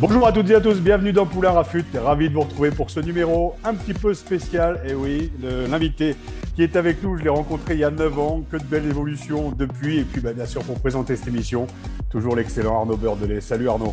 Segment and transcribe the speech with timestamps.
[0.00, 1.84] Bonjour à toutes et à tous, bienvenue dans Poulain Rafut.
[1.92, 4.80] Ravi de vous retrouver pour ce numéro un petit peu spécial.
[4.88, 5.32] Et oui,
[5.68, 6.14] l'invité
[6.54, 8.44] qui est avec nous, je l'ai rencontré il y a 9 ans.
[8.48, 9.98] Que de belles évolutions depuis.
[9.98, 11.66] Et puis, bah, bien sûr, pour présenter cette émission,
[12.10, 13.40] toujours l'excellent Arnaud Beurdelet.
[13.40, 13.92] Salut Arnaud.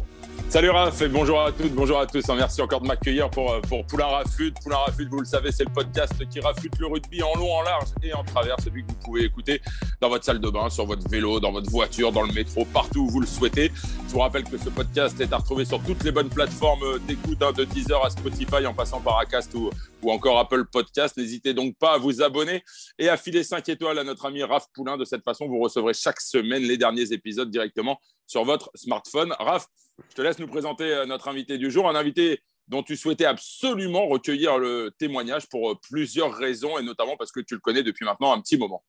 [0.49, 2.25] Salut Raph et bonjour à toutes, bonjour à tous.
[2.29, 4.54] Merci encore de m'accueillir pour, euh, pour Poulain Rafut.
[4.63, 7.61] Poulain Rafut, vous le savez, c'est le podcast qui rafute le rugby en long, en
[7.61, 8.55] large et en travers.
[8.61, 9.61] Celui que vous pouvez écouter
[9.99, 13.02] dans votre salle de bain, sur votre vélo, dans votre voiture, dans le métro, partout
[13.02, 13.70] où vous le souhaitez.
[14.08, 17.41] Je vous rappelle que ce podcast est à retrouver sur toutes les bonnes plateformes d'écoute,
[17.41, 19.70] hein, de Deezer à Spotify en passant par Acast ou,
[20.03, 21.17] ou encore Apple Podcast.
[21.17, 22.63] N'hésitez donc pas à vous abonner
[22.97, 24.95] et à filer 5 étoiles à notre ami Raph Poulain.
[24.95, 29.34] De cette façon, vous recevrez chaque semaine les derniers épisodes directement sur votre smartphone.
[29.39, 29.67] Raph,
[30.09, 33.25] je te laisse nous présenter euh, notre invité du jour, un invité dont tu souhaitais
[33.25, 37.83] absolument recueillir le témoignage pour euh, plusieurs raisons et notamment parce que tu le connais
[37.83, 38.83] depuis maintenant un petit moment.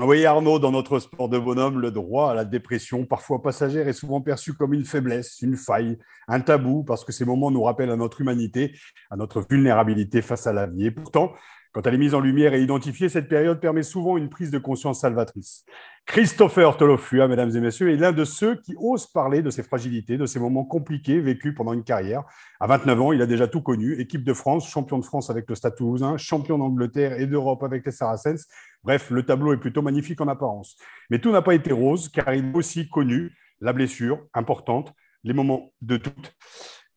[0.00, 3.92] Oui, Arnaud, dans notre sport de bonhomme, le droit à la dépression, parfois passagère, est
[3.92, 7.92] souvent perçu comme une faiblesse, une faille, un tabou, parce que ces moments nous rappellent
[7.92, 8.76] à notre humanité,
[9.10, 10.86] à notre vulnérabilité face à la vie.
[10.86, 11.32] Et pourtant,
[11.74, 14.58] quand elle est mise en lumière et identifiée, cette période permet souvent une prise de
[14.58, 15.64] conscience salvatrice.
[16.06, 20.16] Christopher Tolofua, mesdames et messieurs, est l'un de ceux qui osent parler de ses fragilités,
[20.16, 22.22] de ces moments compliqués vécus pendant une carrière.
[22.60, 24.00] À 29 ans, il a déjà tout connu.
[24.00, 27.84] Équipe de France, champion de France avec le Stade Toulousain, champion d'Angleterre et d'Europe avec
[27.84, 28.46] les Saracens.
[28.84, 30.76] Bref, le tableau est plutôt magnifique en apparence.
[31.10, 34.92] Mais tout n'a pas été rose, car il a aussi connu la blessure importante,
[35.24, 36.36] les moments de doute,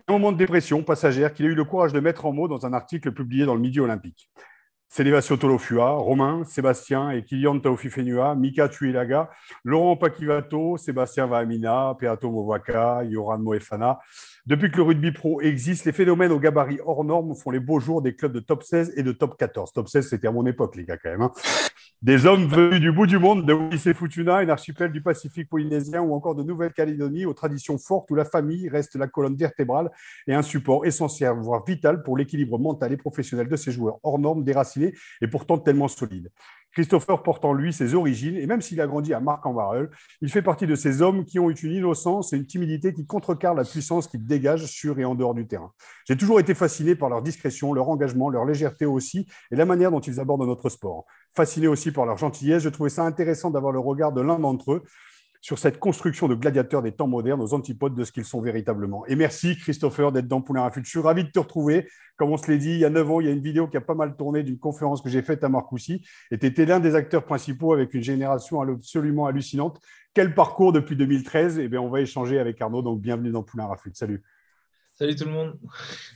[0.07, 2.67] un moment de dépression passagère qu'il a eu le courage de mettre en mots dans
[2.67, 4.29] un article publié dans le Midi Olympique.
[4.89, 9.29] Célébration Tolofua, Romain, Sébastien et Kylian Taofifenua, Mika Tuilaga,
[9.65, 13.99] Laurent Pakivato, Sébastien Vahamina, Peato Movaka, Yoran Moefana.
[14.45, 17.81] Depuis que le rugby pro existe, les phénomènes au gabarit hors normes font les beaux
[17.81, 19.73] jours des clubs de top 16 et de top 14.
[19.73, 21.21] Top 16, c'était à mon époque, les gars, quand même.
[21.21, 21.31] Hein.
[22.03, 25.99] Des hommes venus du bout du monde, de Wallis Futuna, un archipel du Pacifique polynésien
[25.99, 29.89] ou encore de Nouvelle-Calédonie, aux traditions fortes où la famille reste la colonne vertébrale
[30.27, 34.19] et un support essentiel, voire vital pour l'équilibre mental et professionnel de ces joueurs hors
[34.19, 36.31] normes, déracinés et pourtant tellement solides.
[36.77, 39.89] Christopher porte en lui ses origines, et même s'il a grandi à Marc-en-Barœul,
[40.21, 43.05] il fait partie de ces hommes qui ont eu une innocence et une timidité qui
[43.07, 45.71] contrecarrent la puissance qu'ils dégagent sur et en dehors du terrain.
[46.07, 49.89] J'ai toujours été fasciné par leur discrétion, leur engagement, leur légèreté aussi, et la manière
[49.89, 51.05] dont ils abordent notre sport.
[51.35, 54.73] Fasciné aussi par leur gentillesse, je trouvais ça intéressant d'avoir le regard de l'un d'entre
[54.73, 54.83] eux
[55.47, 59.05] sur cette construction de gladiateurs des temps modernes aux antipodes de ce qu'ils sont véritablement.
[59.05, 60.83] Et merci Christopher d'être dans Poulain Rafut.
[60.83, 61.87] Je suis ravi de te retrouver.
[62.17, 63.65] Comme on se l'est dit, il y a 9 ans, il y a une vidéo
[63.69, 66.05] qui a pas mal tourné d'une conférence que j'ai faite à Marcoussis.
[66.31, 69.79] Et tu étais l'un des acteurs principaux avec une génération absolument hallucinante.
[70.13, 72.81] Quel parcours depuis 2013 Eh bien, on va échanger avec Arnaud.
[72.81, 73.91] Donc, bienvenue dans Poulain Rafut.
[73.93, 74.21] Salut.
[74.95, 75.57] Salut tout le monde.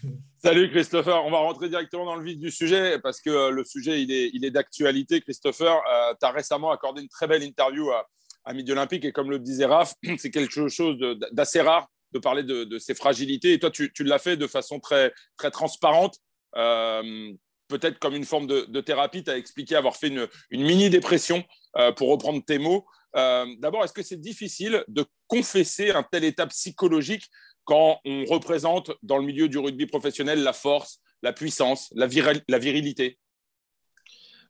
[0.43, 1.23] Salut Christopher.
[1.23, 4.11] On va rentrer directement dans le vif du sujet parce que euh, le sujet, il
[4.11, 5.21] est, il est d'actualité.
[5.21, 8.09] Christopher, euh, tu as récemment accordé une très belle interview à
[8.45, 9.05] à Midi Olympique.
[9.05, 10.97] Et comme le disait Raph, c'est quelque chose
[11.31, 13.53] d'assez rare de parler de, de, ces fragilités.
[13.53, 15.13] Et toi, tu, l'as fait de façon très,
[15.51, 16.17] transparente.
[16.57, 17.31] Euh,
[17.67, 21.43] peut-être comme une forme de, thérapie, tu as expliqué avoir fait une, mini-dépression,
[21.77, 22.85] euh, pour reprendre tes mots.
[23.15, 27.23] Euh, d'abord, est-ce que c'est difficile de confesser un tel état psychologique
[27.63, 33.17] quand on représente dans le milieu du rugby professionnel la force, la puissance, la virilité?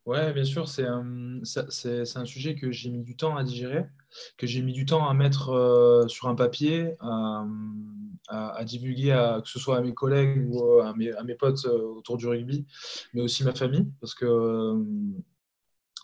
[0.04, 3.86] Ouais, bien sûr, c'est un, c'est, un sujet que j'ai mis du temps à digérer,
[4.36, 7.46] que j'ai mis du temps à mettre euh, sur un papier, à,
[8.26, 11.82] à, divulguer, à, que ce soit à mes collègues ou euh, à mes, potes euh,
[11.96, 12.66] autour du rugby,
[13.14, 14.74] mais aussi ma famille, parce que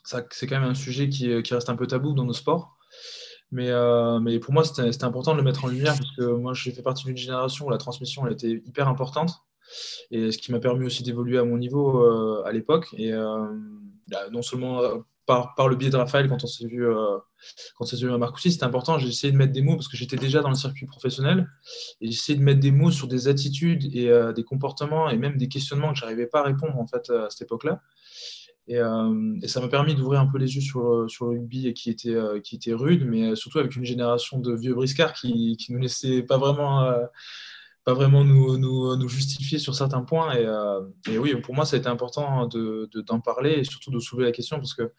[0.04, 2.76] c'est quand même un sujet qui, reste un peu tabou dans nos sports.
[3.50, 3.72] Mais,
[4.38, 7.04] pour moi, c'était, important de le mettre en lumière, parce que moi, j'ai fait partie
[7.04, 9.32] d'une génération où la transmission était hyper importante
[10.12, 12.00] et ce qui m'a permis aussi d'évoluer à mon niveau
[12.44, 12.94] à l'époque.
[14.31, 17.19] Non seulement euh, par, le biais de Raphaël, quand on s'est vu, euh,
[17.77, 18.99] quand s'est vu à Marcoussis, c'était important.
[18.99, 21.47] J'ai essayé de mettre des mots parce que j'étais déjà dans le circuit professionnel
[22.01, 25.19] et j'ai essayé de mettre des mots sur des attitudes et euh, des comportements et
[25.19, 27.83] même des questionnements que j'arrivais pas à répondre en fait à cette époque-là.
[28.71, 28.79] Et,
[29.47, 32.15] ça m'a permis d'ouvrir un peu les yeux sur, sur le rugby qui était,
[32.45, 36.22] qui était rude, mais surtout avec une génération de vieux briscards qui, qui nous laissaient
[36.22, 36.87] pas vraiment
[37.89, 40.35] pas vraiment nous, justifier sur certains points.
[40.35, 43.65] Et, euh, et, oui, pour moi, ça a été important d'en de, d'en parler et
[43.65, 44.93] surtout de soulever la question parce que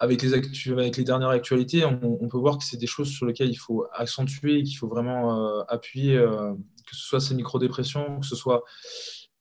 [0.00, 3.50] avec les, avec les dernières actualités, on, peut voir que c'est des choses sur lesquelles
[3.50, 6.52] il faut accentuer, qu'il faut vraiment euh, appuyer, euh,
[6.84, 8.64] que ce soit ces micro-dépressions, que ce soit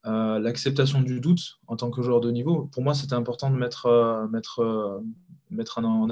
[0.03, 2.69] l'acceptation du doute en tant que joueur de niveau.
[2.73, 5.01] Pour moi, c'était important de mettre, mettre,
[5.49, 6.09] mettre en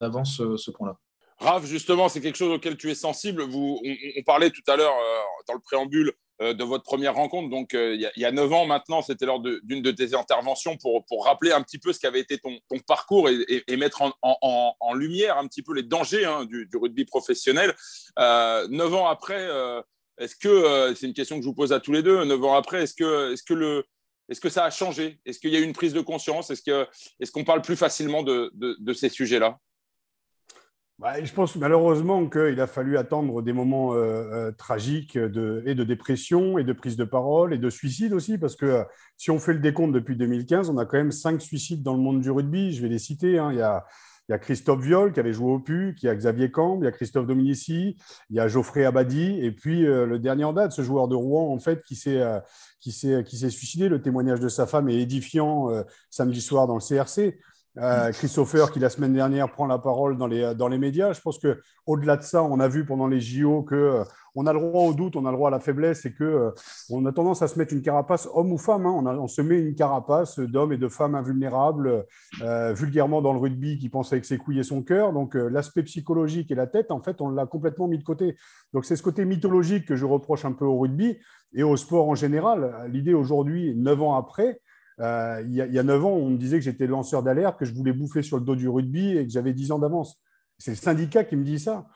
[0.00, 0.96] avant ce, ce point-là.
[1.40, 3.42] Raph, justement, c'est quelque chose auquel tu es sensible.
[3.42, 6.12] Vous, on, parlait tout à l'heure euh, dans le préambule
[6.42, 7.48] euh, de votre première rencontre.
[7.48, 11.04] Donc, euh, il, y a, neuf ans maintenant, c'était lors d'une de, tes interventions pour,
[11.06, 12.58] pour, rappeler un petit peu ce qu'avait été ton,
[12.88, 17.72] parcours et, et, mettre en, lumière un petit peu les dangers hein, du, rugby professionnel.
[18.16, 19.48] neuf ans après,
[20.18, 22.54] est-ce que, c'est une question que je vous pose à tous les deux, neuf ans
[22.54, 23.84] après, est-ce que, est que, le,
[24.28, 25.20] est que ça a changé?
[25.24, 26.50] Est-ce qu'il y a eu une prise de conscience?
[26.50, 26.62] Est-ce
[27.30, 29.60] qu'on est parle plus facilement de, de ces sujets-là?
[30.98, 35.76] Bah, je pense malheureusement qu'il a fallu attendre des moments euh, euh, tragiques de, et
[35.76, 38.84] de dépression et de prise de parole et de suicide aussi, parce que euh,
[39.16, 42.00] si on fait le décompte depuis 2015, on a quand même cinq suicides dans le
[42.00, 42.72] monde du rugby.
[42.72, 43.38] Je vais les citer.
[43.38, 43.52] Hein.
[43.52, 43.86] Il, y a,
[44.28, 46.78] il, y a, Christophe Viol qui avait joué au PUC, il y a Xavier Camp,
[46.80, 47.96] il y a Christophe Dominici,
[48.30, 51.54] il y a Geoffrey Abadi, et puis le dernier en date, ce joueur de Rouen
[51.54, 52.24] en fait qui s'est
[52.80, 53.88] qui s'est suicidé.
[53.88, 55.68] Le témoignage de sa femme est édifiant
[56.10, 57.38] samedi soir dans le CRC.
[57.80, 61.12] Euh, Christopher, qui la semaine dernière prend la parole dans les, dans les médias.
[61.12, 64.04] Je pense qu'au-delà de ça, on a vu pendant les JO qu'on euh,
[64.34, 66.24] on a le droit au doute, on a le droit à la faiblesse et qu'on
[66.24, 66.50] euh,
[66.90, 68.84] on a tendance à se mettre une carapace, homme ou femme.
[68.86, 68.94] Hein.
[68.96, 72.04] on, on, se met une carapace d'hommes et de femmes invulnérables,
[72.74, 75.12] vulgairement dans le rugby, qui pense avec ses couilles et son cœur.
[75.12, 78.36] Donc l'aspect psychologique et la tête, en fait, on l'a complètement mis de côté.
[78.72, 81.16] Donc c'est ce côté mythologique que je reproche un peu au rugby
[81.54, 82.88] et au sport en général.
[82.90, 84.60] L'idée aujourd'hui, neuf ans après,
[85.00, 87.74] euh, il, y a, neuf ans, on me disait que j'étais lanceur d'alerte, que je
[87.74, 90.20] voulais bouffer sur le dos du rugby et que j'avais 10 ans d'avance.
[90.58, 91.86] C'est le syndicat qui me dit ça.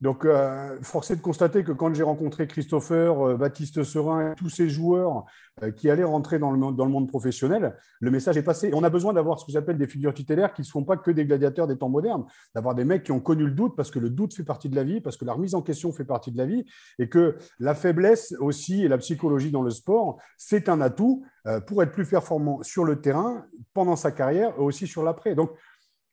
[0.00, 4.48] Donc, euh, force est de constater que quand j'ai rencontré Christopher, euh, Baptiste Serin, tous
[4.48, 5.26] ces joueurs
[5.62, 8.70] euh, qui allaient rentrer dans le, dans le, monde professionnel, le message est passé.
[8.72, 11.10] on a besoin d'avoir ce que j'appelle des figures tutélaires qui ne sont pas que
[11.10, 12.24] des gladiateurs des temps modernes,
[12.54, 14.76] d'avoir des mecs qui ont connu le doute parce que le doute fait partie de
[14.76, 16.64] la vie, parce que la remise en question fait partie de la vie,
[16.98, 21.24] et que la faiblesse aussi et la psychologie dans le sport, c'est un atout
[21.66, 25.34] pour être plus performant sur le terrain pendant sa carrière et aussi sur l'après.
[25.34, 25.50] Donc,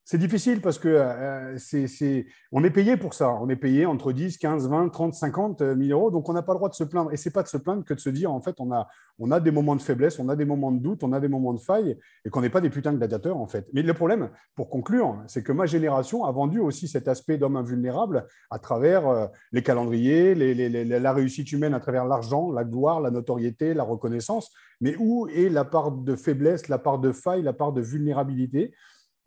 [0.10, 3.30] c'est difficile parce que euh, c'est, on est payé pour ça.
[3.42, 6.12] On est payé entre 10, 15, 20, 30, 50 000 euros.
[6.12, 7.12] Donc, on n'a pas le droit de se plaindre.
[7.12, 8.88] Et ce n'est pas de se plaindre que de se dire, en fait, on a,
[9.20, 11.28] on a des moments de faiblesse, on a des moments de doute, on a des
[11.28, 13.68] moments de faille et qu'on n'est pas des putains de gladiateurs, en fait.
[13.74, 17.58] Mais le problème, pour conclure, c'est que ma génération a vendu aussi cet aspect d'homme
[17.58, 23.12] invulnérable à travers euh, les calendriers, la réussite humaine à travers l'argent, la gloire, la
[23.12, 24.54] notoriété, la reconnaissance.
[24.80, 28.74] Mais où est la part de faiblesse, la part de faille, la part de vulnérabilité?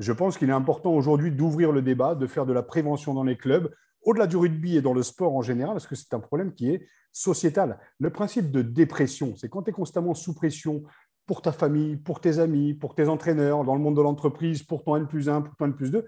[0.00, 3.22] Je pense qu'il est important aujourd'hui d'ouvrir le débat, de faire de la prévention dans
[3.22, 3.70] les clubs,
[4.02, 6.70] au-delà du rugby et dans le sport en général, parce que c'est un problème qui
[6.70, 7.78] est sociétal.
[7.98, 10.82] Le principe de dépression, c'est quand tu es constamment sous pression
[11.26, 14.82] pour ta famille, pour tes amis, pour tes entraîneurs, dans le monde de l'entreprise, pour
[14.84, 16.06] ton N plus 1, pour ton N plus 2.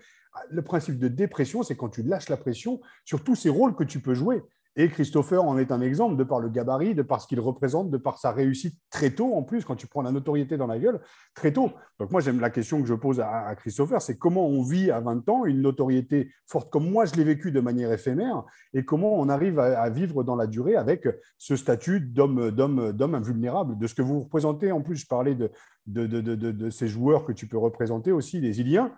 [0.50, 3.84] Le principe de dépression, c'est quand tu lâches la pression sur tous ces rôles que
[3.84, 4.42] tu peux jouer.
[4.76, 7.90] Et Christopher en est un exemple, de par le gabarit, de par ce qu'il représente,
[7.90, 10.78] de par sa réussite très tôt en plus, quand tu prends la notoriété dans la
[10.78, 11.00] gueule,
[11.34, 11.72] très tôt.
[12.00, 15.00] Donc moi, j'aime la question que je pose à, Christopher, c'est comment on vit à
[15.00, 19.14] 20 ans une notoriété forte comme moi, je l'ai vécu de manière éphémère, et comment
[19.14, 23.86] on arrive à, vivre dans la durée avec ce statut d'homme, d'homme, d'homme invulnérable, de
[23.86, 24.72] ce que vous représentez.
[24.72, 25.50] En plus, je parlais de,
[25.86, 28.90] de, de, de ces joueurs que tu peux représenter aussi, les Iliens.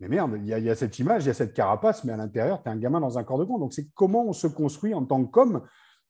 [0.00, 2.62] Mais merde, il y, a, cette image, il y a cette carapace, mais à l'intérieur,
[2.62, 3.58] tu es un gamin dans un corps de con.
[3.58, 5.60] Donc, c'est comment on se construit en tant qu'homme,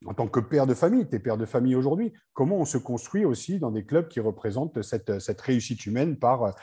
[0.06, 2.78] en tant que père de famille, tu es père de famille aujourd'hui, comment on se
[2.78, 6.54] construit aussi dans des clubs qui représentent cette, réussite humaine par,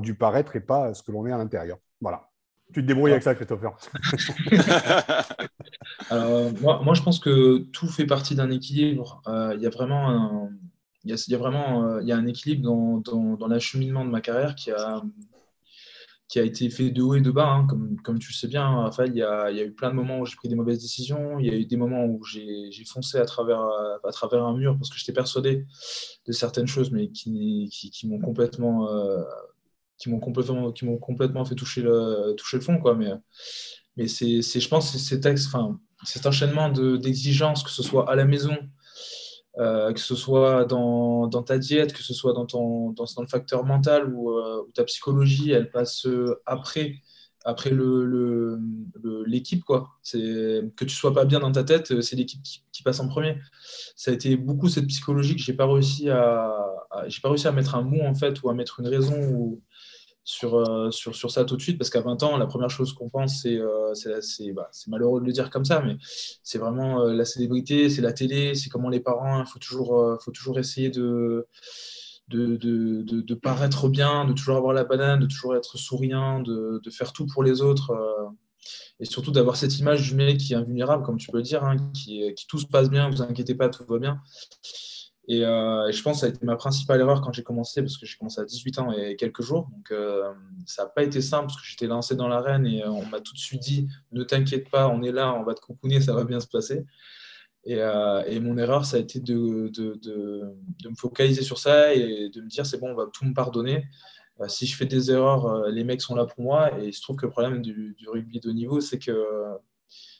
[0.00, 1.78] du paraître et pas ce que l'on est à l'intérieur.
[2.02, 2.28] Voilà.
[2.74, 3.74] Tu te débrouilles avec ça, Christopher.
[6.60, 9.22] moi, moi, je pense que tout fait partie d'un équilibre.
[9.28, 10.50] Euh, il y a vraiment un,
[11.06, 15.00] euh, équilibre dans l'acheminement de ma carrière qui a,
[16.28, 17.48] qui a été fait de haut et de bas.
[17.48, 19.90] Hein, comme, comme, tu sais bien, Raphaël, il y, a, il y, a, eu plein
[19.90, 21.38] de moments où j'ai pris des mauvaises décisions.
[21.38, 23.60] Il y a eu des moments où j'ai foncé à travers,
[24.04, 25.66] à travers un mur parce que j'étais persuadé
[26.26, 29.22] de certaines choses, mais qui, qui, m'ont complètement, euh,
[30.20, 32.78] complètement, complètement fait toucher le, toucher le fond.
[32.78, 32.96] Quoi.
[32.96, 33.12] Mais,
[33.96, 38.24] mais c'est, je pense, c'est cet, enfin, cet enchaînement d'exigences, que ce soit à la
[38.24, 38.56] maison,
[39.58, 43.26] euh, que ce soit dans, dans, ta diète, que ce soit dans, ton, dans, le
[43.26, 46.96] facteur mental ou, euh, ta psychologie, elle passe euh, après,
[47.46, 47.70] après
[49.26, 49.64] l'équipe.
[49.64, 49.88] Quoi.
[50.12, 53.38] que tu sois pas bien dans ta tête, c'est l'équipe qui, passe en premier.
[53.96, 55.68] Ça a été beaucoup cette psychologie que j'ai pas à,
[57.22, 59.62] pas réussi à mettre un mot en fait ou à mettre une raison ou
[60.26, 62.92] sur, euh, sur, sur, ça tout de suite, parce qu'à 20 ans, la première chose
[62.92, 63.92] qu'on pense, c'est euh,
[64.52, 65.96] bah, malheureux de le dire comme ça, mais
[66.42, 70.18] c'est vraiment euh, la célébrité, c'est la télé, c'est comment les parents, il faut toujours,
[70.20, 71.46] faut toujours essayer de
[72.26, 76.90] de, de, paraître bien, de toujours avoir la banane, de toujours être souriant, de, de
[76.90, 77.92] faire tout pour les autres.
[78.98, 81.62] et surtout d'avoir cette image du mec qui est invulnérable, comme tu peux le dire,
[81.62, 84.20] hein, qui, qui, tout se passe bien, vous inquiétez pas, tout va bien.
[85.28, 87.96] Euh, et, je pense que ça a été ma principale erreur quand j'ai commencé, parce
[87.96, 89.68] que j'ai commencé à 18 ans et quelques jours.
[89.72, 90.32] Donc, euh,
[90.66, 93.20] ça n'a pas été simple, parce que j'étais lancé dans l'arène et euh, on m'a
[93.20, 96.12] tout de suite dit Ne t'inquiète pas, on est là, on va te coucouner, ça
[96.14, 96.84] va bien se passer.
[97.64, 97.80] Et,
[98.40, 102.78] mon erreur, ça a été de, me focaliser sur ça et de me dire C'est
[102.78, 103.86] bon, on va tout me pardonner.
[104.46, 106.78] si je fais des erreurs, les mecs sont là pour moi.
[106.78, 109.58] Et il se trouve que le problème du, du rugby de haut niveau, c'est que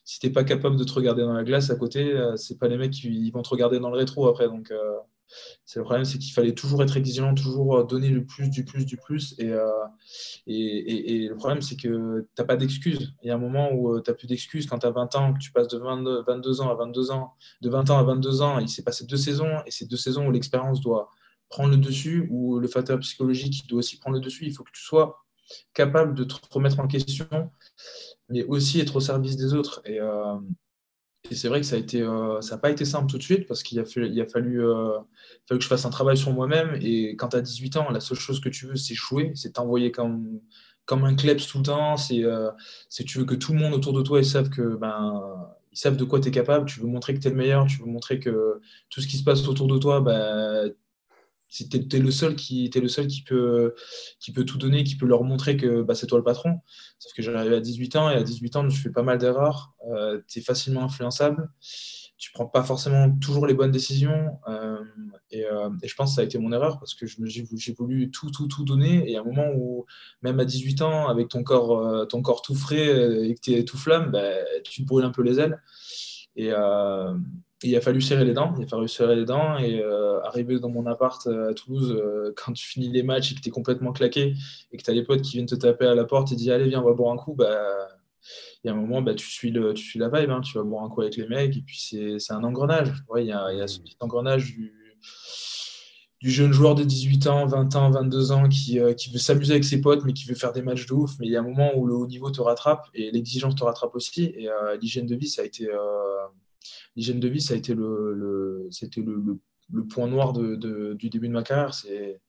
[0.07, 2.69] si tu n'es pas capable de te regarder dans la glace à côté, c'est pas
[2.69, 4.47] les mecs qui vont te regarder dans le rétro après.
[4.47, 4.73] Donc,
[5.65, 8.87] c'est le problème, c'est qu'il fallait toujours être exigeant, toujours donner le plus, du plus,
[8.87, 9.35] du plus.
[9.39, 9.51] Et,
[10.47, 13.15] le problème, c'est que tu n'as pas d'excuses.
[13.23, 15.35] Il y a un moment où tu n'as plus d'excuses quand tu as 20 ans,
[15.35, 18.59] que tu passes de 22 ans à 22 ans, de 20 ans à 22 ans,
[18.61, 21.11] il s'est passé deux saisons, et c'est deux saisons où l'expérience doit
[21.49, 24.47] prendre le dessus, ou le facteur psychologique doit aussi prendre le dessus.
[24.47, 25.25] Il faut que tu sois
[25.75, 27.29] capable de te remettre en question,
[28.29, 29.83] mais aussi être au service des autres.
[29.85, 30.37] Et, euh,
[31.33, 33.63] c'est vrai que ça a été, euh, n'a pas été simple tout de suite parce
[33.65, 34.99] qu'il a, fallu, il a fallu, euh,
[35.51, 36.79] que je fasse un travail sur moi-même.
[36.81, 39.55] Et quand tu as 18 ans, la seule chose que tu veux, c'est jouer, c'est
[39.55, 40.41] t'envoyer comme,
[40.85, 41.97] comme un klebs tout le temps.
[41.97, 42.23] C'est,
[43.05, 45.97] tu veux que tout le monde autour de toi ils savent que ben, ils savent
[45.97, 46.67] de quoi tu es capable.
[46.67, 47.67] Tu veux montrer que tu es le meilleur.
[47.67, 50.73] Tu veux montrer que tout ce qui se passe autour de toi, ben,
[51.49, 53.75] si tu es, le seul qui le seul qui peut
[54.21, 56.61] qui peut tout donner, qui peut leur montrer que bah, c'est toi le patron.
[56.99, 59.75] Sauf que j'arrive à 18 ans et à 18 ans, je fais pas mal d'erreurs.
[59.91, 61.51] Euh, tu es facilement influençable.
[62.19, 64.39] Tu prends pas forcément toujours les bonnes décisions.
[64.49, 64.83] Euh,
[65.35, 68.31] euh, et, je pense que ça a été mon erreur parce que j'ai voulu tout,
[68.31, 69.11] tout, tout donner.
[69.11, 69.85] Et à un moment où,
[70.23, 73.65] même à 18 ans, avec ton corps, ton corps tout frais et que tu es
[73.65, 74.33] tout flamme, bah,
[74.65, 75.63] tu te brûles un peu les ailes.
[76.37, 76.51] Et,
[77.63, 78.55] il a fallu serrer les dents.
[78.59, 81.93] Il a fallu serrer les dents et euh, arriver dans mon appart euh, à Toulouse
[81.93, 84.35] euh, quand tu finis les matchs et que tu es complètement claqué
[84.73, 86.51] et que tu as les potes qui viennent te taper à la porte et disent
[86.51, 87.35] Allez, viens, on va boire un coup.
[87.35, 87.89] Bah,
[88.65, 90.31] il y a un moment, bah, tu, suis le, tu suis la vibe.
[90.31, 90.41] Hein.
[90.41, 92.93] tu vas boire un coup avec les mecs et puis c'est un engrenage.
[93.17, 94.99] Il, y a, y a ce petit engrenage du,
[96.21, 99.65] du jeune joueur de 18 ans, 20 ans, 22 ans qui, qui veut s'amuser avec
[99.65, 101.13] ses potes mais qui veut faire des matchs de ouf.
[101.21, 103.65] Mais il y a un moment où le haut niveau te rattrape et l'exigence te
[103.65, 104.25] rattrape aussi.
[104.25, 104.49] Et
[104.81, 105.69] l'hygiène de vie, ça a été
[106.97, 109.39] l'hygiène de vie, ça a été le, c'était le,
[109.89, 111.75] point noir de, du début de ma carrière.
[111.75, 112.21] C'est,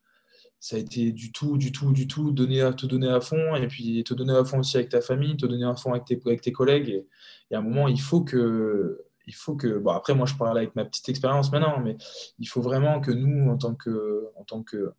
[0.60, 3.56] ça a été du tout, du tout, du tout, donner à, te donner à fond,
[3.56, 6.06] et puis te donner à fond aussi avec ta famille, te donner à fond avec
[6.06, 7.06] tes, avec tes collègues.
[7.52, 9.04] Et, à un moment, il faut que.
[9.30, 11.98] Il faut que bon, après, moi, je parle avec ma petite expérience maintenant, mais
[12.40, 14.94] il faut vraiment que nous, en tant que, en tant que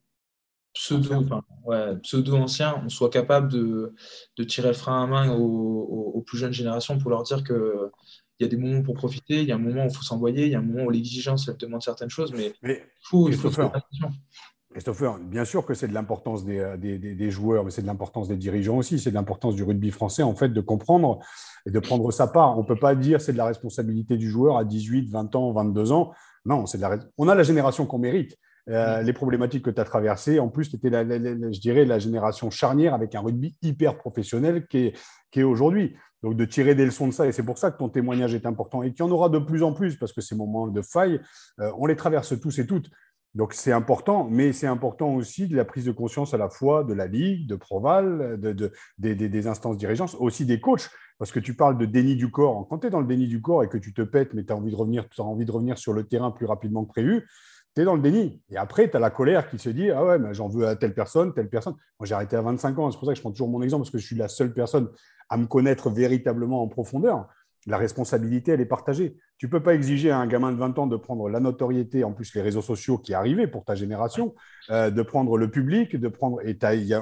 [0.75, 1.25] pseudo,
[1.65, 3.95] ouais, pseudo ancien, on soit capable de,
[4.37, 7.91] de, tirer le frein à main aux, aux, plus jeunes générations pour leur dire que
[8.39, 10.03] il y a des moments pour profiter, il y a un moment où il faut
[10.03, 13.35] s'envoyer, il y a un moment où l'exigence demande certaines choses, mais, il faut, il
[13.35, 14.11] faut faire attention.
[14.71, 18.29] Christopher, bien sûr que c'est de l'importance des, des, des, joueurs, mais c'est de l'importance
[18.29, 21.21] des dirigeants aussi, c'est de l'importance du rugby français, en fait, de comprendre
[21.67, 22.57] et de prendre sa part.
[22.59, 25.53] On ne peut pas dire c'est de la responsabilité du joueur à 18, 20 ans,
[25.53, 26.13] 22 ans.
[26.45, 26.99] Non, c'est la...
[27.17, 28.37] on a la génération qu'on mérite.
[28.69, 30.39] Euh, les problématiques que tu as traversées.
[30.39, 34.79] En plus, tu étais, je dirais, la génération charnière avec un rugby hyper professionnel qui
[34.79, 34.99] est,
[35.31, 35.97] qui est aujourd'hui.
[36.23, 38.47] Donc, de tirer des leçons de ça, et c'est pour ça que ton témoignage est
[38.47, 40.83] important et qu'il y en aura de plus en plus parce que ces moments de
[40.83, 41.21] faille,
[41.61, 42.91] euh, on les traverse tous et toutes.
[43.35, 46.83] Donc, c'est important, mais c'est important aussi de la prise de conscience à la fois
[46.83, 51.55] de la Ligue, de Proval, de, des, instances dirigeantes, aussi des coachs, parce que tu
[51.55, 52.67] parles de déni du corps.
[52.69, 54.53] Quand tu es dans le déni du corps et que tu te pètes, mais tu
[54.53, 57.29] as envie de revenir, as envie de revenir sur le terrain plus rapidement que prévu,
[57.77, 58.43] tu es dans le déni.
[58.51, 60.95] Et après, tu as la colère qui se dit Ah ouais, j'en veux à telle
[60.95, 61.75] personne, telle personne.
[62.01, 62.91] Moi, j'ai arrêté à 25 ans.
[62.91, 64.53] C'est pour ça que je prends toujours mon exemple, parce que je suis la seule
[64.53, 64.89] personne
[65.29, 67.29] à me connaître véritablement en profondeur
[67.69, 69.17] la responsabilité, elle est partagée.
[69.37, 72.03] Tu ne peux pas exiger à un gamin de 20 ans de prendre la notoriété,
[72.03, 74.35] en plus les réseaux sociaux qui arrivaient pour ta génération,
[74.71, 76.59] euh, de prendre le public, de prendre, et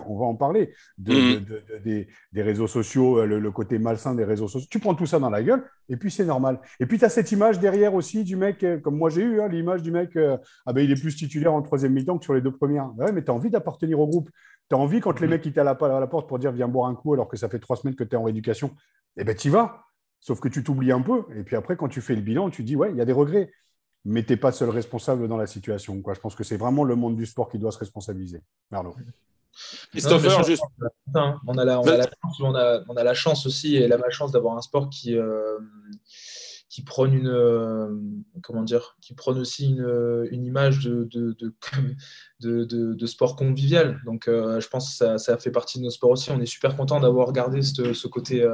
[0.06, 1.36] on va en parler, mm.
[1.84, 2.08] des,
[2.42, 4.68] réseaux sociaux, euh, le, côté malsain des réseaux sociaux.
[4.70, 6.60] Tu prends tout ça dans la gueule, et puis c'est normal.
[6.80, 9.40] Et puis tu as cette image derrière aussi du mec, euh, comme moi j'ai eu,
[9.40, 10.18] hein, l'image du mec,
[10.66, 12.90] ah ben, il est plus titulaire en troisième mi-temps que sur les deux premières.
[12.98, 14.28] Ouais, mais tu as envie d'appartenir au groupe.
[14.68, 15.30] Tu as envie, quand les mm.
[15.30, 17.36] mecs qui à la, à la porte pour dire viens boire un coup alors que
[17.36, 18.74] ça fait trois semaines que tu es en rééducation,
[19.16, 19.82] eh ben tu y vas.
[20.20, 21.24] Sauf que tu t'oublies un peu.
[21.36, 23.12] Et puis après, quand tu fais le bilan, tu dis, ouais, il y a des
[23.12, 23.52] regrets.
[24.04, 26.00] Mais tu n'es pas seul responsable dans la situation.
[26.00, 26.14] Quoi.
[26.14, 28.42] Je pense que c'est vraiment le monde du sport qui doit se responsabiliser.
[28.70, 28.94] Merlot.
[29.90, 30.62] Christopher, juste...
[31.14, 31.86] on, a la, on,
[32.96, 35.58] a la, chance aussi et la malchance d'avoir un sport qui, euh,
[36.76, 37.88] qui prône une euh,
[38.42, 41.08] comment dire qui prône aussi une, une image de
[42.40, 43.98] de, de, sport convivial.
[44.04, 46.30] Donc euh, je pense que ça, ça, fait partie de nos sports aussi.
[46.30, 48.46] On est super content d'avoir gardé ce, ce côté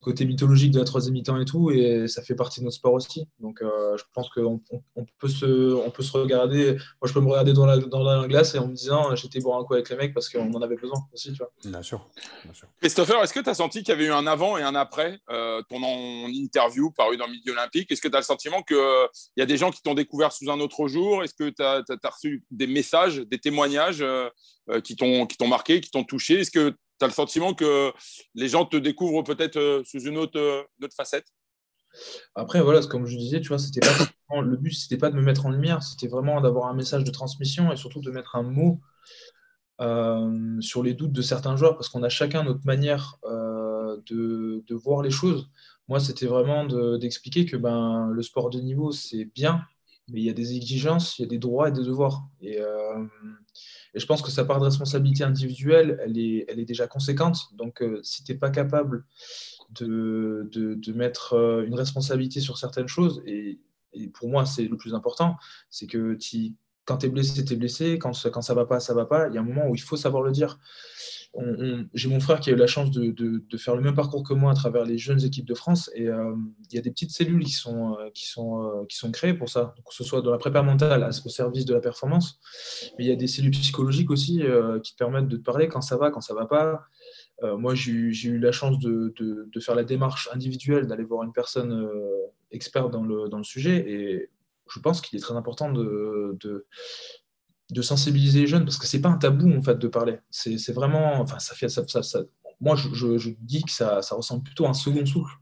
[0.00, 2.94] côté mythologique de la troisième mi-temps et tout, et ça fait partie de notre sport
[2.94, 3.26] aussi.
[3.38, 4.60] Donc euh, je pense qu'on
[4.96, 8.02] on, peut se, on peut se regarder, moi je peux me regarder dans la, dans
[8.02, 10.52] la glace et en me disant j'étais boire un coup avec les mecs parce qu'on
[10.52, 11.32] en avait besoin aussi.
[11.32, 11.52] Tu vois.
[11.64, 12.08] Bien sûr.
[12.80, 15.20] Christopher, est-ce que tu as senti qu'il y avait eu un avant et un après
[15.28, 15.80] euh, ton
[16.28, 17.92] interview paru dans Midi Olympique?
[17.92, 20.32] Est-ce que tu as le sentiment qu'il euh, y a des gens qui t'ont découvert
[20.32, 21.22] sous un autre jour?
[21.22, 24.04] Est-ce que tu as, reçu des messages, des témoignages
[24.82, 26.40] qui t'ont marqué, qui t'ont touché?
[26.40, 27.92] Est-ce que tu as le sentiment que
[28.34, 31.26] les gens te découvrent peut-être euh, sous une autre, euh, facette?
[32.34, 35.22] Après, voilà, comme je disais, tu vois, c'était pas le but, c'était pas de me
[35.22, 38.44] mettre en lumière, c'était vraiment d'avoir un message de transmission et surtout de mettre un
[38.44, 38.80] mot
[39.80, 44.74] euh, sur les doutes de certains joueurs, parce qu'on a chacun notre manière de, de,
[44.74, 45.50] voir les choses.
[45.88, 46.64] Moi, c'était vraiment
[46.96, 49.64] d'expliquer que ben, le sport de niveau, c'est bien,
[50.08, 52.28] mais il y a des exigences, il y a des droits et des devoirs.
[52.40, 52.60] Et,
[53.94, 57.48] et je pense que sa part de responsabilité individuelle, elle est, elle est déjà conséquente.
[57.54, 59.04] Donc, si tu n'es pas capable
[59.80, 63.58] de, de, mettre une responsabilité sur certaines choses, et,
[64.14, 65.36] pour moi, c'est le plus important,
[65.68, 66.16] c'est que
[66.84, 67.98] quand tu es blessé, tu es blessé.
[67.98, 69.28] Quand, quand ça va pas, ça va pas.
[69.28, 70.58] Il y a un moment où il faut savoir le dire.
[71.94, 74.50] J'ai mon frère qui a eu la chance de, faire le même parcours que moi
[74.50, 75.90] à travers les jeunes équipes de France.
[75.94, 76.34] Et euh,
[76.70, 80.02] il y a des petites cellules qui sont, euh, euh, créées pour ça, que ce
[80.02, 82.40] soit dans la prépa mentale au service de la performance.
[82.98, 84.42] Mais il y a des cellules psychologiques aussi
[84.82, 86.82] qui te permettent de te parler quand ça va, quand ça va pas.
[87.42, 91.88] moi, j'ai eu la chance de, de, faire la démarche individuelle, d'aller voir une personne
[92.50, 93.76] experte dans le, dans le sujet.
[93.88, 94.30] Et
[94.68, 96.66] je pense qu'il est très important de,
[97.70, 100.18] de, sensibiliser les jeunes parce que c'est pas un tabou en fait de parler.
[100.30, 102.20] C'est vraiment, enfin, ça fait, ça, ça,
[102.60, 105.34] moi je, je, dis que ça, ça, ressemble plutôt à un second souffle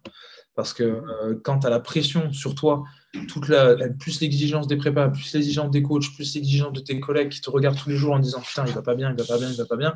[0.54, 2.82] parce que euh, quand tu as la pression sur toi,
[3.28, 7.28] toute la, plus l'exigence des prépas, plus l'exigence des coachs, plus l'exigence de tes collègues
[7.28, 9.25] qui te regardent tous les jours en disant putain il va pas bien, il va
[9.25, 9.94] pas bien, il va pas bien.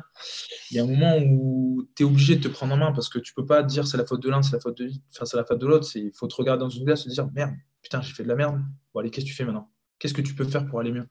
[0.71, 3.09] Il y a un moment où tu es obligé de te prendre en main parce
[3.09, 5.25] que tu peux pas dire c'est la faute de l'un, c'est la faute de enfin,
[5.25, 5.87] c'est la faute de l'autre.
[5.95, 8.29] Il faut te regarder dans une glace et te dire merde, putain, j'ai fait de
[8.29, 8.61] la merde.
[8.93, 9.69] Bon, allez, qu'est-ce que tu fais maintenant?
[9.99, 11.07] Qu'est-ce que tu peux faire pour aller mieux?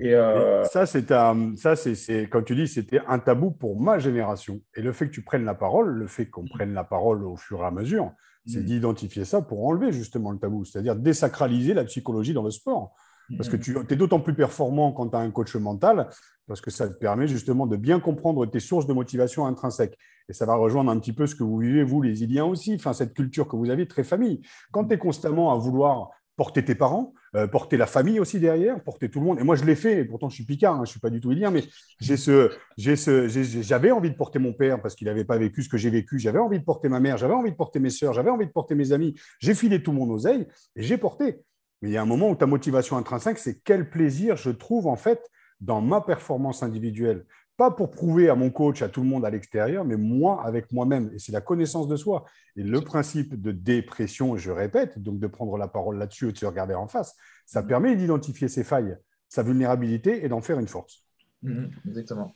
[0.00, 4.60] Et euh, Ça, c'est ça, c'est comme tu dis, c'était un tabou pour ma génération.
[4.74, 7.36] Et le fait que tu prennes la parole, le fait qu'on prenne la parole au
[7.36, 8.12] fur et à mesure,
[8.46, 8.64] c'est mm.
[8.64, 12.94] d'identifier ça pour enlever justement le tabou, c'est-à-dire désacraliser la psychologie dans le sport.
[13.36, 13.86] Parce que mm.
[13.86, 16.08] tu es d'autant plus performant quand tu as un coach mental,
[16.46, 19.96] parce que ça te permet justement de bien comprendre tes sources de motivation intrinsèques.
[20.28, 22.74] Et ça va rejoindre un petit peu ce que vous vivez, vous, les Iliens aussi,
[22.74, 24.42] enfin, cette culture que vous avez très famille.
[24.72, 28.82] Quand tu es constamment à vouloir porter tes parents, euh, porter la famille aussi derrière,
[28.82, 29.40] porter tout le monde.
[29.40, 31.10] Et moi, je l'ai fait, et pourtant je suis picard, hein, je ne suis pas
[31.10, 31.64] du tout ilien, mais
[32.00, 33.28] j'ai ce, ce,
[33.62, 36.18] j'avais envie de porter mon père parce qu'il n'avait pas vécu ce que j'ai vécu,
[36.18, 38.52] j'avais envie de porter ma mère, j'avais envie de porter mes soeurs, j'avais envie de
[38.52, 41.40] porter mes amis, j'ai filé tout mon oseille et j'ai porté.
[41.82, 44.86] Mais il y a un moment où ta motivation intrinsèque, c'est quel plaisir je trouve
[44.86, 45.28] en fait
[45.60, 47.24] dans ma performance individuelle.
[47.56, 50.72] Pas pour prouver à mon coach, à tout le monde à l'extérieur, mais moi avec
[50.72, 51.10] moi-même.
[51.14, 52.24] Et c'est la connaissance de soi.
[52.56, 56.38] Et le principe de dépression, je répète, donc de prendre la parole là-dessus et de
[56.38, 57.14] se regarder en face,
[57.46, 57.66] ça mm-hmm.
[57.66, 58.96] permet d'identifier ses failles,
[59.28, 61.04] sa vulnérabilité et d'en faire une force.
[61.42, 61.70] Mm-hmm.
[61.88, 62.34] exactement.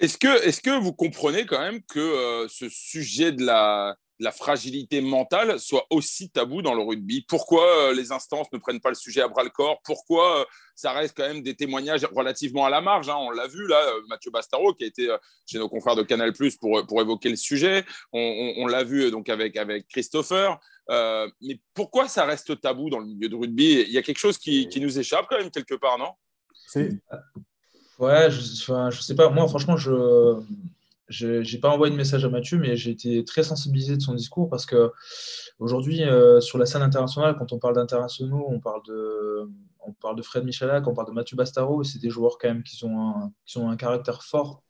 [0.00, 4.30] Est-ce que, est que vous comprenez quand même que euh, ce sujet de la, la
[4.30, 7.24] fragilité mentale soit aussi tabou dans le rugby?
[7.28, 9.80] Pourquoi euh, les instances ne prennent pas le sujet à bras le corps?
[9.84, 13.16] Pourquoi euh, ça reste quand même des témoignages relativement à la marge hein?
[13.18, 15.14] On l'a vu là, euh, Mathieu Bastaro qui a été
[15.46, 17.84] chez nos confrères de Canal Plus pour, pour évoquer le sujet.
[18.12, 20.58] On, l'a vu donc avec, avec Christopher.
[20.88, 23.82] Mais pourquoi ça reste tabou dans le milieu de rugby?
[23.82, 26.10] Il y a quelque chose qui, qui nous échappe quand même quelque part, non?
[27.98, 29.28] Ouais, je, ne je sais pas.
[29.30, 30.42] Moi, franchement, je
[31.10, 34.48] n'ai pas envoyé de message à Mathieu, mais j'ai été très sensibilisé de son discours
[34.48, 34.90] parce que
[35.58, 39.48] aujourd'hui, euh, sur la scène internationale, quand on parle d'internationaux, on parle de,
[39.80, 42.48] on parle de Fred Michalak, on parle de Mathieu Bastaro, et c'est des joueurs quand
[42.48, 44.62] même qui ont un, qui ont un caractère fort,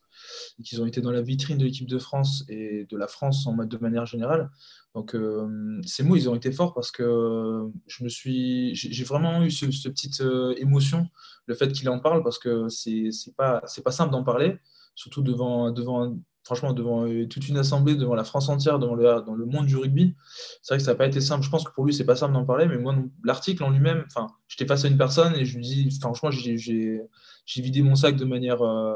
[0.59, 3.47] et qui ont été dans la vitrine de l'équipe de France et de la France
[3.47, 4.51] en, de manière générale.
[4.95, 9.43] Donc euh, ces mots, ils ont été forts parce que je me suis, j'ai vraiment
[9.43, 11.09] eu cette petite euh, émotion,
[11.47, 14.59] le fait qu'il en parle, parce que c'est pas, c'est pas simple d'en parler
[14.95, 19.03] surtout devant, devant, franchement, devant euh, toute une assemblée, devant la France entière, devant le,
[19.25, 20.15] dans le monde du rugby.
[20.63, 21.45] C'est vrai que ça n'a pas été simple.
[21.45, 24.05] Je pense que pour lui, c'est pas simple d'en parler, mais moi, l'article en lui-même,
[24.07, 27.09] enfin, j'étais face à une personne et je lui dis, franchement, j'ai
[27.57, 28.95] vidé mon sac de manière, euh,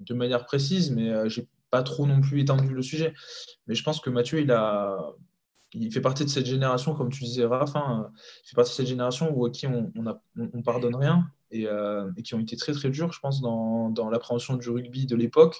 [0.00, 3.14] de manière précise, mais euh, j'ai pas trop non plus étendu le sujet.
[3.66, 5.14] Mais je pense que Mathieu, il a,
[5.72, 8.10] il fait partie de cette génération, comme tu disais, Raph, hein,
[8.44, 9.92] il fait partie de cette génération où, à qui on,
[10.36, 14.08] on, pardonne rien euh, et, qui ont été très très durs, je pense, dans, dans
[14.08, 15.56] l'appréhension du rugby de l'époque.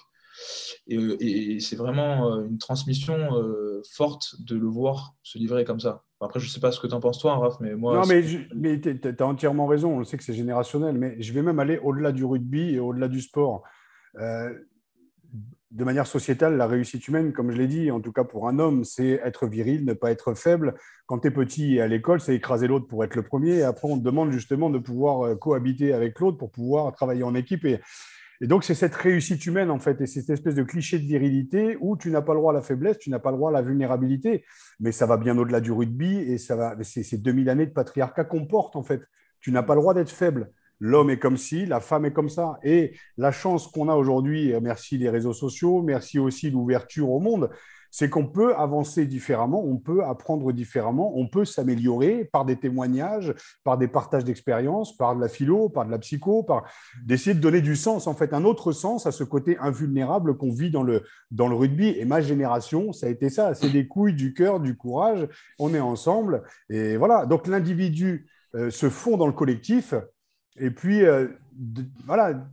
[0.87, 6.05] Et, c'est vraiment euh, une transmission euh, forte de le voir se livrer comme ça.
[6.20, 7.94] Après, je ne sais pas ce que tu en penses toi, Raph, mais moi.
[7.94, 9.99] Non, mais, tu as entièrement raison.
[9.99, 13.09] On sait que c'est générationnel, mais je vais même aller au-delà du rugby et au-delà
[13.09, 13.62] du sport
[15.76, 18.59] de manière sociétale, la réussite humaine, comme je l'ai dit, en tout cas pour un
[18.59, 20.74] homme, c'est être viril, ne pas être faible.
[21.07, 23.57] Quand tu es petit et à l'école, c'est écraser l'autre pour être le premier.
[23.57, 27.24] Et après, on te demande justement de pouvoir euh, cohabiter avec l'autre pour pouvoir travailler
[27.24, 27.64] en équipe.
[27.64, 27.81] Et,
[28.40, 31.76] donc, c'est cette réussite humaine, en fait, et c'est cette espèce de cliché de virilité
[31.81, 33.52] où tu n'as pas le droit à la faiblesse, tu n'as pas le droit à
[33.52, 34.44] la vulnérabilité.
[34.79, 38.24] Mais ça va bien au-delà du rugby et ça va, c'est 2000 années de patriarcat
[38.24, 39.02] qu'on porte, en fait.
[39.40, 42.28] Tu n'as pas le droit d'être faible l'homme est comme ci, la femme est comme
[42.28, 42.58] ça.
[42.62, 47.50] Et la chance qu'on a aujourd'hui, merci les réseaux sociaux, merci aussi l'ouverture au monde,
[47.90, 53.32] c'est qu'on peut avancer différemment, on peut apprendre différemment, on peut s'améliorer par des témoignages,
[53.64, 56.64] par des partages d'expériences, par de la philo, par de la psycho, par
[57.06, 60.52] d'essayer de donner du sens, en fait, un autre sens à ce côté invulnérable qu'on
[60.52, 61.88] vit dans le, dans le rugby.
[61.88, 65.26] Et ma génération, ça a été ça, c'est des couilles, du cœur, du courage,
[65.58, 66.42] on est ensemble.
[66.68, 69.94] Et voilà, donc l'individu euh, se fond dans le collectif.
[70.59, 71.29] Et puis, euh,
[72.05, 72.49] voilà,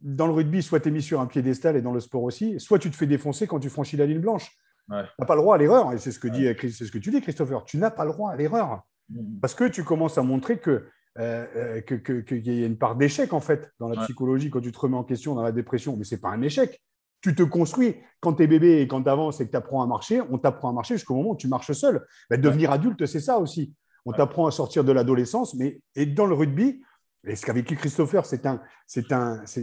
[0.00, 2.58] dans le rugby, soit tu es mis sur un piédestal et dans le sport aussi,
[2.58, 4.50] soit tu te fais défoncer quand tu franchis la ligne blanche.
[4.88, 6.28] Tu n'as pas le droit à l'erreur, et c'est ce, que
[6.70, 7.64] c'est ce que tu dis, Christopher.
[7.64, 8.82] Tu n'as pas le droit à l'erreur.
[9.08, 9.38] Mm.
[9.40, 10.86] Parce que tu commences à montrer que
[11.18, 14.78] euh, qu'il y a une part d'échec en fait dans la psychologie quand tu te
[14.78, 16.82] remets en question dans la dépression, mais c'est pas un échec.
[17.20, 19.82] Tu te construis quand tu es bébé et quand tu avances et que tu apprends
[19.82, 22.04] à marcher, on t'apprend à marcher jusqu'au moment où tu marches seul.
[22.30, 23.74] Ben, devenir adulte, c'est ça aussi.
[24.06, 26.82] On t'apprend à sortir de l'adolescence, mais et dans le rugby,
[27.24, 29.62] et ce qu'avec Christopher, c'est un, c'est un, c'est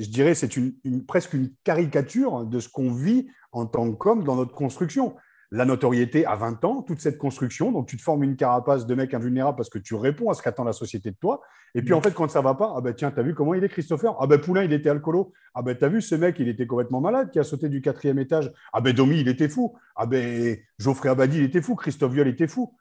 [1.07, 5.15] presque une caricature de ce qu'on vit en tant qu'homme dans notre construction.
[5.51, 8.93] La notoriété à 20 ans, toute cette construction, donc tu te formes une carapace de
[8.93, 11.41] mec invulnérable parce que tu réponds à ce qu'attend la société de toi.
[11.73, 13.63] Et puis en fait, quand ça va pas, ah ben tiens, t'as vu comment il
[13.63, 14.15] est Christopher?
[14.19, 15.33] Ah ben Poulain, il était alcoolo.
[15.55, 18.19] Ah ben t'as vu ce mec, il était complètement malade, qui a sauté du quatrième
[18.19, 18.51] étage.
[18.71, 19.75] Ah ben Domi, il était fou.
[19.95, 21.75] Ah ben Geoffrey Abadi, il était fou.
[21.75, 22.75] Christophe Viol, était fou.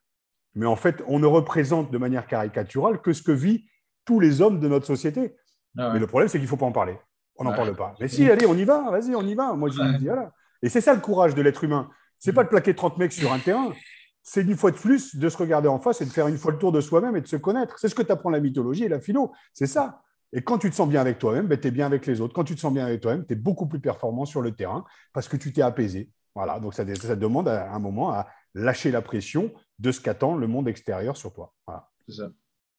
[0.54, 3.64] Mais en fait, on ne représente de manière caricaturale que ce que vit
[4.08, 5.36] tous les hommes de notre société.
[5.76, 6.96] Ah Mais le problème, c'est qu'il ne faut pas en parler.
[7.36, 7.94] On n'en parle pas.
[8.00, 9.52] Mais si, allez, on y va, vas-y, on y va.
[9.52, 10.32] Moi, je dis, voilà.
[10.62, 11.90] Et c'est ça le courage de l'être humain.
[12.18, 13.70] C'est pas de plaquer 30 mecs sur un terrain.
[14.22, 16.52] C'est une fois de plus de se regarder en face et de faire une fois
[16.52, 17.78] le tour de soi-même et de se connaître.
[17.78, 19.30] C'est ce que tu apprends la mythologie et la philo.
[19.52, 20.00] C'est ça.
[20.32, 22.32] Et quand tu te sens bien avec toi-même, ben, tu es bien avec les autres.
[22.32, 24.86] Quand tu te sens bien avec toi-même, tu es beaucoup plus performant sur le terrain
[25.12, 26.10] parce que tu t'es apaisé.
[26.34, 26.60] Voilà.
[26.60, 30.46] Donc ça, ça demande à un moment à lâcher la pression de ce qu'attend le
[30.46, 31.52] monde extérieur sur toi.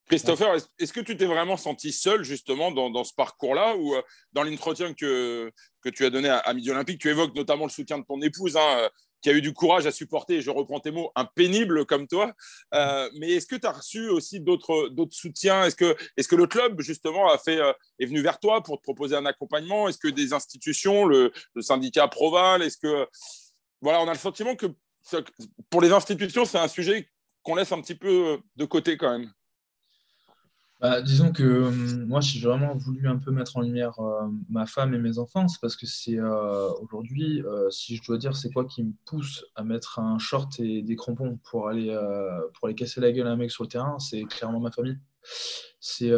[0.09, 4.01] Christopher, est-ce que tu t'es vraiment senti seul justement dans, ce parcours-là ou euh,
[4.33, 5.51] dans l'entretien que,
[5.93, 8.77] tu as donné à, Midi Olympique, tu évoques notamment le soutien de ton épouse hein,
[8.79, 8.89] euh,
[9.21, 12.33] qui a eu du courage à supporter, je reprends tes mots, un pénible comme toi.
[12.73, 15.65] Euh, mais est-ce que tu as reçu aussi d'autres soutiens?
[15.65, 17.59] Est-ce que, est que le club justement a fait,
[17.99, 19.89] est venu vers toi pour te proposer un accompagnement?
[19.89, 23.07] Est-ce que des institutions, le, le syndicat Proval, est-ce que
[23.81, 24.67] voilà, on a le sentiment que
[25.69, 27.07] pour les institutions, c'est un sujet
[27.43, 29.31] qu'on laisse un petit peu de côté quand même.
[30.79, 34.65] Bah, disons que euh, moi, j'ai vraiment voulu un peu mettre en lumière euh, ma
[34.65, 38.51] femme et mes enfants, c'est parce que c'est euh, aujourd'hui, si je dois dire, c'est
[38.51, 41.93] quoi qui me pousse à mettre un short et des crampons pour aller,
[42.53, 44.97] pour aller casser la gueule à un mec sur le terrain, c'est clairement ma famille.
[45.81, 46.13] C'est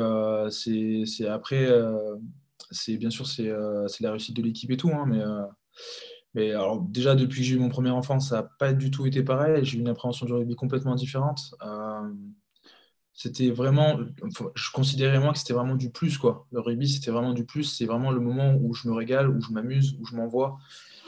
[0.51, 1.67] c'est après,
[2.69, 3.51] c'est bien sûr, c'est
[4.01, 5.21] la réussite de l'équipe et tout, hein, mais
[6.33, 9.05] mais alors, déjà, depuis que j'ai eu mon premier enfant, ça n'a pas du tout
[9.05, 9.65] été pareil.
[9.65, 11.39] J'ai eu une appréhension du rugby complètement différente.
[11.61, 12.09] Euh,
[13.13, 13.99] c'était vraiment,
[14.55, 16.17] je considérais moi que c'était vraiment du plus.
[16.17, 16.47] Quoi.
[16.51, 17.65] Le rugby, c'était vraiment du plus.
[17.65, 20.57] C'est vraiment le moment où je me régale, où je m'amuse, où je m'envoie,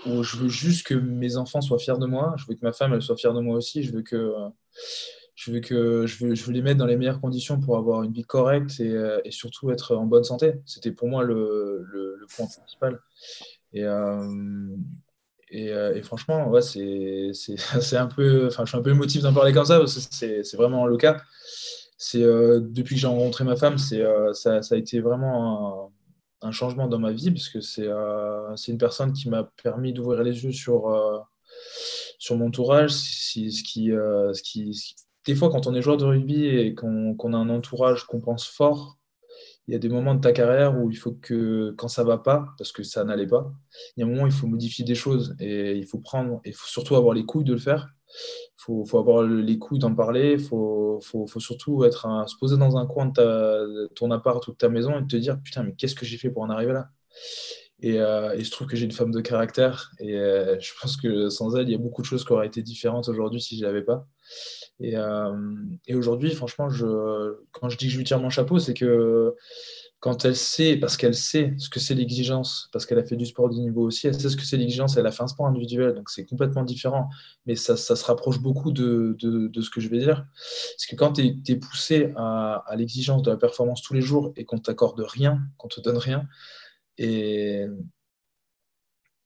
[0.06, 2.36] où je veux juste que mes enfants soient fiers de moi.
[2.38, 3.84] Je veux que ma femme elle soit fière de moi aussi.
[3.84, 4.34] Je veux que,
[5.36, 8.04] je veux que je veux, je veux les mettre dans les meilleures conditions pour avoir
[8.04, 10.54] une vie correcte et, euh, et surtout être en bonne santé.
[10.66, 13.00] C'était pour moi le, le, point principal.
[13.74, 14.76] Et, euh,
[15.54, 18.48] euh, et, franchement, c'est un peu.
[18.48, 20.98] Enfin, je suis un peu émotif d'en parler comme ça parce que c'est vraiment le
[20.98, 21.22] cas.
[22.16, 25.92] Euh, depuis que j'ai rencontré ma femme, c'est euh, ça, a été vraiment
[26.42, 27.88] un, changement dans ma vie parce que c'est
[28.72, 31.26] une personne qui m'a permis d'ouvrir les yeux sur
[32.20, 33.92] sur mon entourage, ce qui,
[35.26, 38.46] des fois, quand on est joueur de rugby et qu'on a un entourage qu'on pense
[38.46, 38.98] fort,
[39.68, 42.18] il y a des moments de ta carrière où il faut que, quand ça va
[42.18, 43.52] pas, parce que ça n'allait pas,
[43.96, 46.42] il y a un moment où il faut modifier des choses et il faut prendre,
[46.44, 47.90] et il faut surtout avoir les couilles de le faire.
[48.58, 50.38] Faut, faut, avoir les couilles d'en parler.
[50.38, 54.70] Faut, faut, surtout être se poser dans un coin de, ton appart ou de ta
[54.70, 56.90] maison et te dire Putain, mais qu'est-ce que j'ai fait pour en arriver là?
[57.84, 59.92] Et, euh, et, je trouve que j'ai une femme de caractère.
[60.00, 62.48] Et euh, je pense que sans elle, il y a beaucoup de choses qui auraient
[62.48, 64.08] été différentes aujourd'hui si je ne l'avais pas.
[64.80, 65.34] Et, euh,
[65.94, 66.70] aujourd'hui, franchement,
[67.52, 69.36] quand je dis que je lui tire mon chapeau, c'est que
[70.04, 73.26] quand elle sait, parce qu'elle sait ce que c'est l'exigence, parce qu'elle a fait du
[73.26, 75.48] sport de niveau aussi, elle sait ce que c'est l'exigence, elle a fait un sport
[75.48, 77.08] individuel, donc c'est complètement différent,
[77.46, 80.26] mais ça, ça, se rapproche beaucoup de, de, de, ce que je vais dire.
[80.36, 84.44] Parce que quand tu es, poussé à, l'exigence de la performance tous les jours et
[84.44, 86.28] qu'on t'accorde rien, qu'on te donne rien,
[86.98, 87.66] et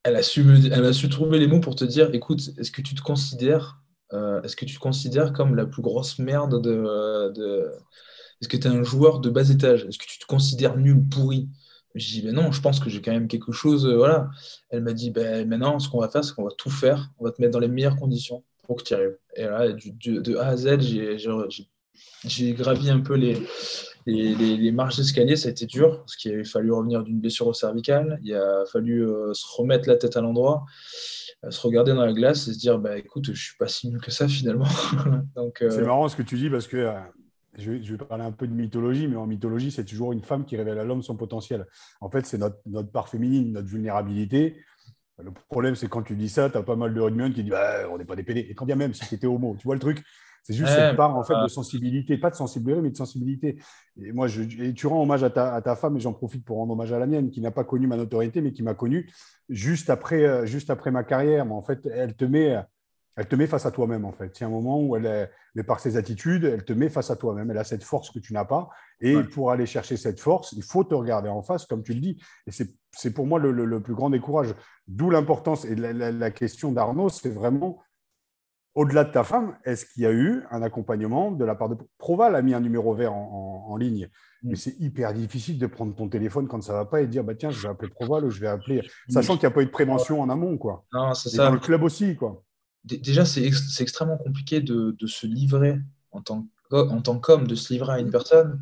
[0.04, 2.84] elle a, su elle a su trouver les mots pour te dire, écoute, est-ce que
[2.84, 3.82] tu te considères
[4.14, 7.72] euh, est-ce que tu te considères comme la plus grosse merde de.
[8.42, 9.86] Est-ce que tu es un joueur de bas étage?
[9.86, 11.50] Est-ce que tu te considères nul, pourri?
[11.96, 13.88] Je dis, ben non, je pense que j'ai quand même quelque chose.
[13.88, 14.30] Euh, voilà.
[14.70, 17.10] Elle m'a dit, ben maintenant, ce qu'on va faire, c'est qu'on va tout faire.
[17.18, 19.18] On va te mettre dans les meilleures conditions pour que tu arrives.
[19.36, 20.80] Et là, de A à Z,
[22.26, 26.72] j'ai gravi un peu les, marches d'escalier, ça a été dur, parce qu'il a fallu
[26.72, 30.66] revenir d'une blessure au cervical, il a fallu euh, se remettre la tête à l'endroit.
[31.50, 34.02] se regarder dans la glace et se dire bah écoute je suis pas si nul
[34.02, 34.66] que ça finalement
[35.60, 36.92] c'est marrant ce que tu dis parce que
[37.58, 40.56] je vais, parler un peu de mythologie, mais en mythologie, c'est toujours une femme qui
[40.56, 41.66] révèle à l'homme son potentiel.
[42.02, 44.58] En fait, c'est notre, notre part féminine, notre vulnérabilité.
[45.18, 47.52] Le problème, c'est quand tu dis ça, tu as pas mal de rugbymen qui disent
[47.52, 48.42] bah, on n'est pas des PD.
[48.50, 50.04] Et quand bien même, si c'était homo, tu vois le truc?
[50.44, 53.58] C'est juste cette part en fait, de sensibilité, pas de sensibilité, mais de sensibilité.
[54.02, 56.46] Et moi, je, et tu rends hommage à ta, à ta femme, et j'en profite
[56.46, 58.74] pour rendre hommage à la mienne, qui n'a pas connu ma notoriété, mais qui m'a
[58.74, 59.12] connu
[59.50, 61.46] juste après, euh, juste après ma carrière.
[61.46, 62.56] Mais en fait, elle te met
[63.18, 64.40] elle te met face à toi-même, en fait.
[64.40, 66.88] Il y a un moment où elle est, mais par ses attitudes, elle te met
[66.88, 67.50] face à toi-même.
[67.50, 68.70] Elle a cette force que tu n'as pas.
[69.02, 72.00] Et pour aller chercher cette force, il faut te regarder en face, comme tu le
[72.00, 72.22] dis.
[72.46, 74.54] Et c'est pour moi le, plus grand décourage.
[74.88, 75.66] D'où l'importance.
[75.66, 77.82] Et la, question d'Arnaud, c'est vraiment,
[78.76, 81.78] au-delà de ta femme, est-ce qu'il y a eu un accompagnement de la part de.
[81.98, 84.10] Proval a mis un numéro vert en, ligne.
[84.44, 84.50] Mm.
[84.50, 87.12] Mais c'est hyper difficile de prendre ton téléphone quand ça ne va pas et de
[87.12, 88.88] dire bah, tiens, je vais appeler Proval ou je vais appeler.
[89.10, 90.56] Sachant qu'il n'y a pas eu de prévention en amont.
[90.60, 90.86] Quoi.
[90.94, 91.48] Non, c'est ça.
[91.48, 92.16] Dans le club aussi.
[92.16, 92.44] quoi
[92.88, 95.80] déjà, c'est extrêmement compliqué de, se livrer
[96.12, 98.62] en tant qu'homme, de se livrer à une personne.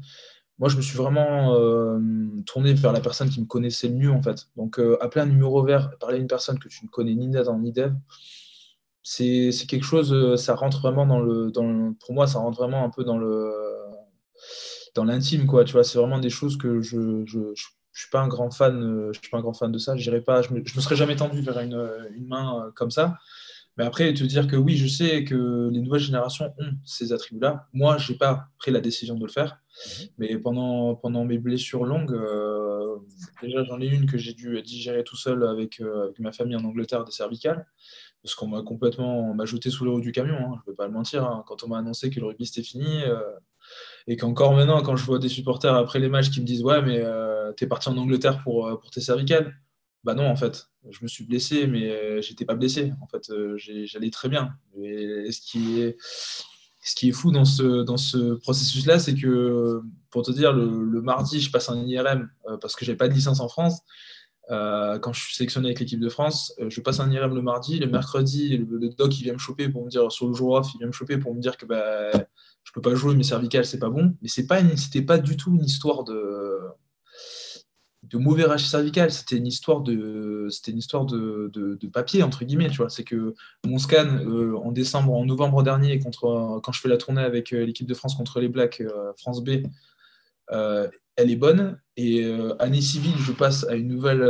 [0.58, 2.00] Moi, je me suis vraiment euh,
[2.46, 4.48] tourné vers la personne qui me connaissait le mieux, en fait.
[4.56, 7.28] Donc, euh, appeler un numéro vert, parler à une personne que tu ne connais ni
[7.28, 7.94] Nathan ni Dev,
[9.04, 11.52] c'est quelque chose, euh, ça rentre vraiment dans le,
[12.00, 13.52] Pour moi, ça rentre vraiment un peu dans le
[14.96, 15.66] dans l'intime, quoi.
[15.66, 17.40] Tu vois, c'est vraiment des choses que je, je,
[17.94, 19.98] suis pas un grand fan, je suis pas un grand fan de ça.
[19.98, 23.18] Je pas, je me, me serais jamais tendu vers une, une main comme ça.
[23.78, 27.68] Mais après, te dire que oui, je sais que les nouvelles générations ont ces attributs-là.
[27.74, 29.58] Moi, je n'ai pas pris la décision de le faire.
[29.86, 30.08] Mhm.
[30.18, 32.96] Mais pendant, pendant mes blessures longues, euh,
[33.42, 36.56] déjà j'en ai une que j'ai dû digérer tout seul avec, euh, avec, ma famille
[36.56, 37.68] en Angleterre des cervicales.
[38.24, 40.76] Parce qu'on m'a complètement m'a jeté sous le haut du camion, hein, je ne vais
[40.76, 41.26] pas le mentir.
[41.26, 41.44] Hein.
[41.46, 43.20] quand on m'a annoncé que le rugby c'était fini, euh,
[44.08, 46.82] et qu'encore maintenant, quand je vois des supporters après les matchs qui me disent Ouais,
[46.82, 47.04] mais
[47.58, 49.54] tu es parti en Angleterre pour, pour tes cervicales
[50.06, 52.94] bah non, en fait, je me suis blessé, mais euh, j'étais pas blessé.
[53.02, 54.54] En fait, euh, j'allais très bien.
[54.80, 59.82] Et ce qui est, ce qui est fou dans ce, dans ce processus-là, c'est que,
[60.12, 63.14] pour te dire, le, mardi, je passe un IRM euh, parce que j'ai pas de
[63.16, 63.82] licence en France.
[64.48, 67.80] quand je suis sélectionné avec l'équipe de France, je passe un IRM le mardi.
[67.80, 70.68] Le mercredi, le, doc il vient me choper pour me dire sur le jour off,
[70.76, 72.12] il vient me choper pour me dire que bah,
[72.64, 74.16] je peux pas jouer, mes cervicales c'est pas bon.
[74.22, 74.62] Mais c'est pas,
[75.08, 76.60] pas du tout une histoire de
[78.10, 79.12] de mauvais rachis cervical.
[79.12, 81.52] C'était une histoire de, c'était une histoire de,
[81.92, 82.70] papier entre guillemets.
[82.70, 86.82] Tu vois, c'est que mon scan euh, en décembre, en novembre dernier, contre quand je
[86.82, 89.64] fais la tournée avec euh, l'équipe de France contre les Blacks, euh, France B,
[91.18, 91.80] elle est bonne.
[91.98, 92.26] Et
[92.60, 94.22] année civile, je passe à une nouvelle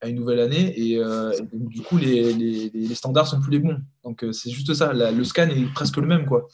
[0.00, 3.58] à une nouvelle année et, euh, du coup les, les, les, standards sont plus les
[3.58, 3.80] bons.
[4.04, 4.92] Donc euh, c'est juste ça.
[4.92, 6.46] Le scan est presque le même quoi.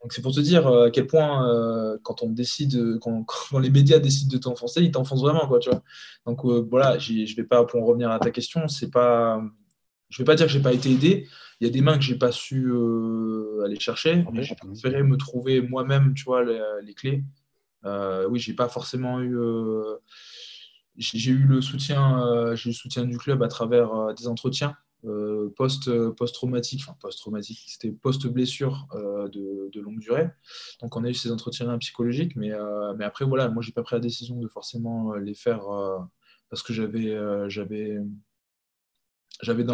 [0.00, 3.70] Donc c'est pour te dire euh, à quel point quand on décide quand, quand, les
[3.70, 5.82] médias décident de t'enfoncer ils t'enfoncent vraiment quoi tu vois.
[6.26, 9.42] Donc voilà je vais pas pour en revenir à ta question c'est pas
[10.08, 11.28] je vais pas dire que j'ai pas été aidé.
[11.60, 12.72] Il y a des mains que j'ai pas su
[13.64, 17.22] aller chercher mais j'ai préféré me trouver moi-même tu vois les, les clés.
[17.84, 19.36] Oui j'ai pas forcément eu
[20.96, 24.76] j'ai eu le soutien, euh, j'ai le soutien du club à travers euh, des entretiens
[25.04, 28.86] euh, post, post-traumatique, enfin post-traumatique, c'était post-blessure
[29.32, 30.28] de, longue durée.
[30.80, 32.52] Donc on a eu ces entretiens psychologiques, mais,
[32.96, 35.62] mais après voilà, moi j'ai pas pris la décision de forcément les faire
[36.50, 37.16] parce que j'avais
[37.48, 37.98] j'avais
[39.40, 39.64] j'avais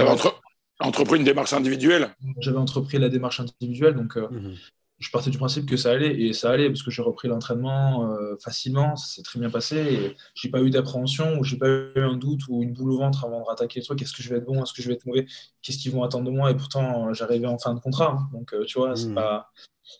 [0.80, 2.16] entrepris une démarche individuelle.
[2.38, 4.54] J'avais entrepris la démarche individuelle, donc mmh
[4.98, 8.12] je partais du principe que ça allait et ça allait parce que j'ai repris l'entraînement
[8.12, 11.68] euh, facilement, ça s'est très bien passé et j'ai pas eu d'appréhension ou j'ai pas
[11.68, 14.02] eu un doute ou une boule au ventre avant de rattaquer le truc.
[14.02, 15.26] Est-ce que je vais être bon, est-ce que je vais être mauvais,
[15.62, 16.50] qu'est-ce qu'ils vont attendre de moi?
[16.50, 18.16] Et pourtant j'arrivais en fin de contrat.
[18.18, 18.28] Hein.
[18.32, 19.14] donc euh, tu vois, mmh.
[19.14, 19.50] pas...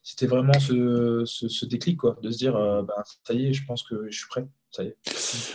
[0.03, 3.65] c'était vraiment ce, ce, déclic quoi, de se dire euh, bah, ça y est, je
[3.65, 4.47] pense que je suis prêt.
[4.71, 4.97] Ça y est.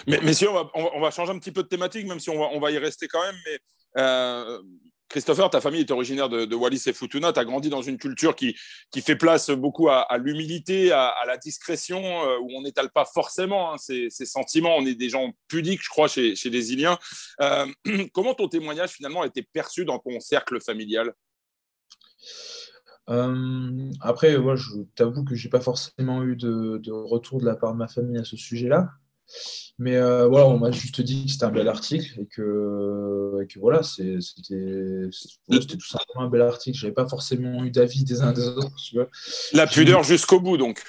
[0.08, 2.39] Mais, messieurs, on va, on va, changer un petit peu de thématique, même si on
[2.39, 3.36] va, on va y rester quand même.
[3.45, 3.60] Mais
[5.13, 7.32] Christopher, ta famille est originaire de, Wallis et Futuna.
[7.32, 8.58] Tu as grandi dans une culture qui,
[8.89, 13.71] qui fait place beaucoup à, l'humilité, à, la discrétion, euh, où on n'étale pas forcément
[13.71, 14.76] hein, ses, sentiments.
[14.76, 16.97] On est des gens pudiques, je crois, chez, les Iliens.
[17.41, 17.67] Euh,
[18.13, 21.13] comment ton témoignage, finalement, a été perçu dans ton cercle familial?
[23.12, 27.73] Euh, après, je t'avoue que je n'ai pas forcément eu de, retour de la part
[27.73, 28.89] de ma famille à ce sujet-là.
[29.80, 33.82] Mais euh, voilà, on m'a juste dit que c'était un bel article et que, voilà,
[33.82, 34.19] c'était
[35.78, 36.78] tout simplement un bel article.
[36.78, 38.72] Je n'avais pas forcément eu d'avis des uns des autres.
[39.54, 40.84] La pudeur jusqu'au bout, donc.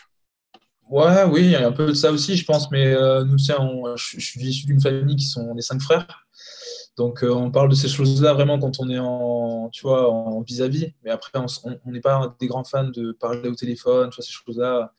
[0.90, 2.70] Ouais, oui, il y a un peu de ça aussi, je pense.
[2.70, 6.26] Mais euh, nous, je, je, suis issu d'une famille qui sont les cinq frères.
[6.96, 10.42] Donc, euh, on parle de ces choses-là vraiment quand on est en, tu vois, en
[10.42, 10.92] vis-à-vis.
[11.02, 14.32] Mais après, on n'est pas des grands fans de parler au téléphone, tu vois, ces
[14.32, 14.92] choses-là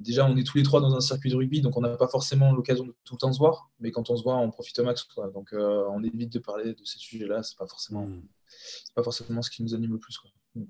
[0.00, 2.08] déjà, on est tous les trois dans un circuit de rugby, donc on n'a pas
[2.08, 3.70] forcément l'occasion de tout le temps se voir.
[3.78, 5.06] Mais quand on se voit, on profite au max.
[5.34, 7.42] Donc euh, on évite de parler de ces sujets-là.
[7.42, 8.22] C'est pas forcément, hmm.
[8.94, 10.18] pas forcément ce qui nous anime le plus.
[10.54, 10.64] Hmm.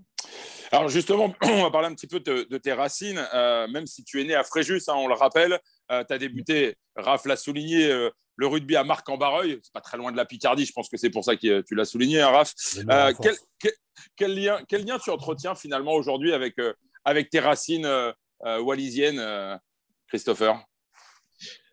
[0.73, 4.21] Alors justement, on va parler un petit peu de, tes racines, euh, même si tu
[4.21, 5.59] es né à Fréjus, hein, on le rappelle,
[5.91, 7.89] euh, tu as débuté, Raph l'a souligné,
[8.37, 10.89] le rugby à Marc en Barreuil, c'est pas très loin de la Picardie, je pense
[10.89, 12.55] que c'est pour ça que tu l'as souligné, hein, Raph.
[14.17, 16.55] Quel, lien, quel lien tu entretiens finalement aujourd'hui avec,
[17.05, 19.57] avec tes racines euh, wallisienne, euh,
[20.09, 20.65] Christopher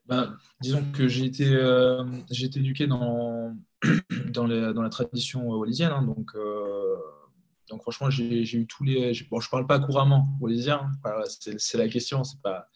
[0.06, 3.54] ben, disons que j'ai été, euh, été éduqué dans,
[4.30, 5.92] dans, dans, la tradition wallisienne.
[5.92, 6.32] Hein, donc,
[7.70, 9.12] donc, franchement, j'ai eu tous les.
[9.30, 10.90] Bon, je parle pas couramment wallisien,
[11.58, 12.70] c'est la question, c'est pas.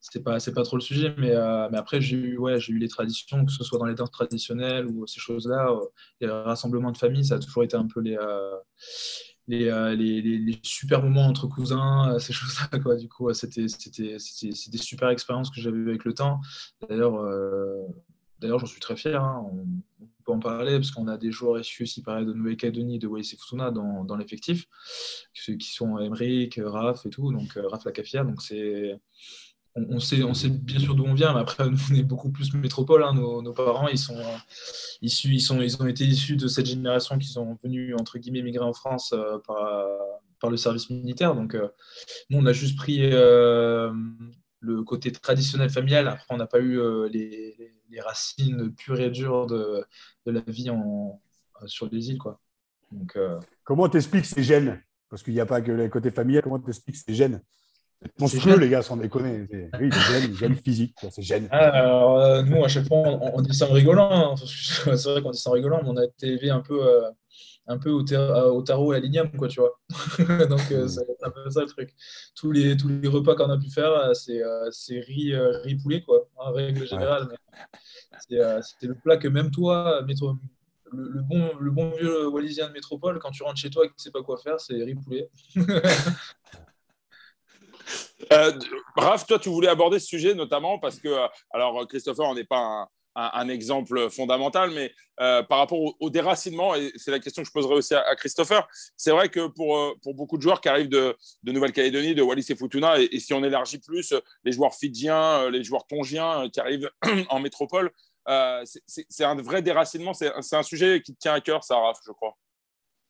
[0.00, 1.34] C'est pas, pas trop le sujet, mais,
[1.72, 4.86] mais après, j'ai eu, ouais, eu les traditions, que ce soit dans les danses traditionnelles
[4.86, 5.76] ou ces choses-là.
[6.20, 8.16] les rassemblements de famille, ça a toujours été un peu les,
[9.52, 12.78] euh, les, super moments entre cousins, euh, ces choses-là.
[12.78, 12.96] Quoi.
[12.96, 16.40] Du coup, c'était, c'était, c'était, des super expériences que j'avais eues avec le temps.
[16.88, 17.86] D'ailleurs, euh,
[18.42, 19.22] j'en suis très fier.
[19.22, 19.44] Hein.
[19.52, 19.66] On,
[20.24, 23.36] peut en parler parce qu'on a des joueurs issus aussi pareil, de Nouvelle-Calédonie de Wallis
[23.40, 24.66] Futuna dans, dans l'effectif,
[25.32, 28.26] qui, qui sont Emeric, Raph et tout, donc Raph Lacafière.
[28.26, 29.00] Donc c'est
[29.76, 33.02] on, sait, bien sûr d'où on vient, mais après, nous, on est beaucoup plus métropole.
[33.04, 33.14] Hein.
[33.14, 34.18] Nos, parents, ils, sont,
[35.00, 38.72] issus, ils, ont été issus de cette génération qui sont venus, entre guillemets, migrer en
[38.72, 39.86] France euh, par,
[40.40, 41.34] par, le service militaire.
[41.34, 41.68] Donc, euh,
[42.30, 43.92] nous, on a juste pris euh,
[44.58, 46.08] le côté traditionnel familial.
[46.08, 49.84] Après, on n'a pas eu les, racines pures et dures de,
[50.26, 51.20] de la vie en,
[51.66, 52.18] sur les îles.
[52.18, 52.40] Quoi.
[52.90, 53.16] Donc,
[53.62, 54.82] Comment t'expliques ces gènes?
[55.08, 56.42] Parce qu'il n'y a pas que le côté familial.
[56.42, 57.42] Comment t'expliques ces gènes?
[58.18, 59.46] Monstrueux, les gars, sans déconner.
[59.80, 61.48] Oui, gènes, gènes physiques, c'est gènes.
[61.50, 62.98] Ah, alors, euh, nous, à chaque fois,
[63.34, 64.32] on, dit ça en rigolant.
[64.32, 64.34] Hein.
[64.96, 67.10] c'est vrai qu'on dit ça en rigolant, mais on a été élevé un peu, euh,
[67.66, 69.78] un peu au, au, tarot et à l'igname, quoi, tu vois.
[70.48, 71.94] Donc, euh, c'est un peu ça le truc.
[72.34, 76.52] Tous les, tous les repas qu'on a pu faire, c'est riz, riz poulet, quoi, en
[76.52, 77.28] règle générale.
[78.18, 80.34] C'était le plat que même toi, métro,
[80.92, 83.92] le, bon, le bon vieux Wallisien de métropole, quand tu rentres chez toi et que
[83.92, 85.30] tu ne sais pas quoi faire, c'est riz poulet.
[88.32, 88.52] Euh,
[88.96, 92.44] Raph, toi, tu voulais aborder ce sujet notamment parce que, euh, alors Christopher, on n'est
[92.44, 97.48] pas un, exemple fondamental, mais euh, par rapport au, déracinement, et c'est la question que
[97.48, 100.88] je poserai aussi à, Christopher, c'est vrai que pour, pour beaucoup de joueurs qui arrivent
[100.88, 104.14] de, Nouvelle-Calédonie, de Wallis et Futuna, et, si on élargit plus,
[104.44, 106.90] les joueurs fidjiens, les joueurs tongiens qui arrivent
[107.30, 107.90] en métropole,
[108.86, 112.12] c'est un vrai déracinement, c'est un sujet qui te tient à cœur, ça, Raph, je
[112.12, 112.36] crois.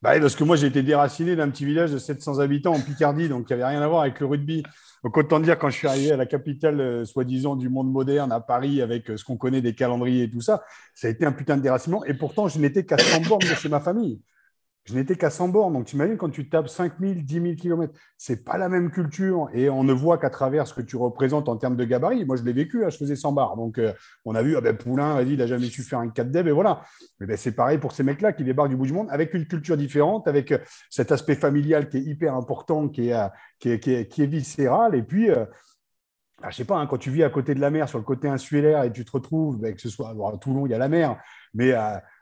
[0.01, 3.29] Bah, parce que moi, j'ai été déraciné d'un petit village de 700 habitants en Picardie,
[3.29, 4.63] donc il n'y avait rien à voir avec le rugby.
[5.03, 8.31] Donc, autant dire, quand je suis arrivé à la capitale, euh, soi-disant, du monde moderne,
[8.31, 10.63] à Paris, avec euh, ce qu'on connaît des calendriers et tout ça,
[10.95, 12.03] ça a été un putain de déracinement.
[12.05, 14.21] Et pourtant, je n'étais qu'à 100 bornes chez ma famille.
[14.85, 15.73] Je n'étais qu'à 100 bornes.
[15.73, 19.47] Donc, tu imagines quand tu tapes 5000, 10 000 km, c'est pas la même culture.
[19.53, 22.25] Et on ne voit qu'à travers ce que tu représentes en termes de gabarit.
[22.25, 23.55] Moi, je l'ai vécu, hein, je faisais 100 bars.
[23.57, 23.93] Donc, euh,
[24.25, 26.51] on a vu, ah ben, Poulain, il n'a jamais su faire un 4 dev, et
[26.51, 26.81] voilà.
[27.19, 29.45] Mais ben, c'est pareil pour ces mecs-là qui débarquent du bout du monde avec une
[29.45, 30.57] culture différente, avec euh,
[30.89, 33.27] cet aspect familial qui est hyper important, qui est, euh,
[33.59, 34.95] qui est, qui est, viscéral.
[34.95, 35.35] Et puis, je
[36.41, 38.03] ah, je sais pas, hein, quand tu vis à côté de la mer, sur le
[38.03, 40.79] côté insulaire, et tu te retrouves, ben, que ce soit à Toulon, il y a
[40.79, 41.21] la mer,
[41.53, 41.71] mais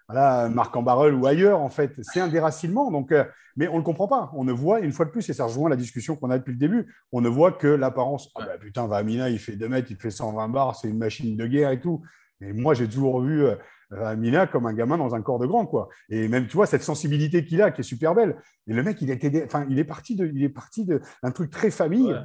[0.10, 1.94] voilà, Marc en Barreul ou ailleurs, en fait.
[2.02, 2.90] C'est un déracinement.
[2.90, 3.24] Donc, euh,
[3.56, 4.32] mais on ne le comprend pas.
[4.34, 6.54] On ne voit, une fois de plus, et ça rejoint la discussion qu'on a depuis
[6.54, 8.32] le début, on ne voit que l'apparence.
[8.34, 11.38] Ah bah, putain, Vamina, il fait 2 mètres, il fait 120 bars, c'est une machine
[11.38, 12.02] de guerre et tout.
[12.40, 13.56] Mais moi, j'ai toujours vu euh,
[13.92, 15.90] Vamina comme un gamin dans un corps de grand, quoi.
[16.10, 18.36] Et même, tu vois, cette sensibilité qu'il a, qui est super belle.
[18.66, 21.52] Et le mec, il, était, enfin, il est parti de, il est parti d'un truc
[21.52, 22.16] très famille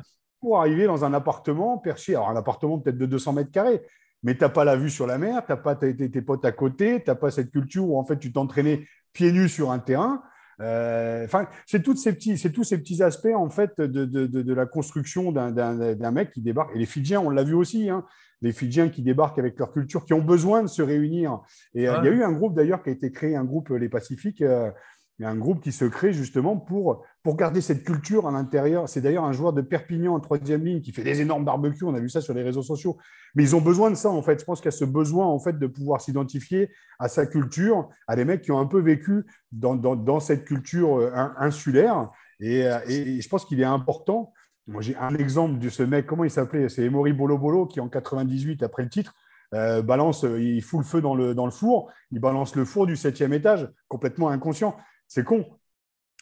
[0.41, 2.15] pour arriver dans un appartement perché.
[2.15, 3.83] Alors, un appartement peut-être de 200 mètres carrés,
[4.25, 6.53] mais tu n'as pas la vue sur la mer, tu n'as pas tes, potes à
[6.53, 9.79] côté, tu n'as pas cette culture où en fait tu t'entraînais pieds nus sur un
[9.79, 10.23] terrain.
[10.61, 14.27] Euh, enfin, c'est tous ces petits, c'est tous ces petits aspects en fait de, de,
[14.27, 16.75] de, la construction d'un mec qui débarque.
[16.75, 18.05] Et les Fidjiens, on l'a vu aussi, hein,
[18.41, 21.41] les Fidjiens qui débarquent avec leur culture, qui ont besoin de se réunir.
[21.75, 23.71] Et euh, il y a eu un groupe d'ailleurs qui a été créé, un groupe
[23.71, 24.71] les Pacifiques, euh,
[25.19, 28.87] y a un groupe qui se crée justement pour, pour garder cette culture à l'intérieur.
[28.87, 31.85] C'est d'ailleurs un joueur de Perpignan en troisième ligne qui fait des énormes barbecues.
[31.85, 32.99] On a vu ça sur les réseaux sociaux.
[33.35, 34.39] Mais ils ont besoin de ça, en fait.
[34.39, 37.89] Je pense qu'il y a ce besoin, en fait, de pouvoir s'identifier à sa culture,
[38.07, 42.11] à des mecs qui ont un peu vécu dans, cette culture euh, insulaire.
[42.41, 44.35] Et, euh, et je pense qu'il est important.
[44.67, 46.07] Moi, j'ai un exemple de ce mec.
[46.07, 46.69] Comment il s'appelait?
[46.69, 49.15] C'est Emory Bolo Bolo qui, en 98, après le titre,
[49.55, 52.87] euh, balance, il fout le feu dans le, dans le four, il balance le four
[52.87, 54.77] du septième étage, complètement inconscient.
[55.09, 55.47] C'est con.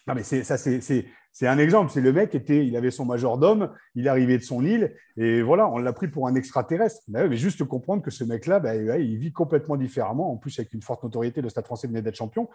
[0.07, 1.93] Non, mais ça, c'est un exemple.
[1.93, 5.69] C'est le mec, était, il avait son majordome, il arrivait de son île, et voilà,
[5.69, 7.03] on l'a pris pour un extraterrestre.
[7.09, 10.83] Mais, juste comprendre que ce mec-là, bah, il vit complètement différemment, en plus avec une
[10.83, 12.49] forte notoriété, le Stade français venait d'être champion.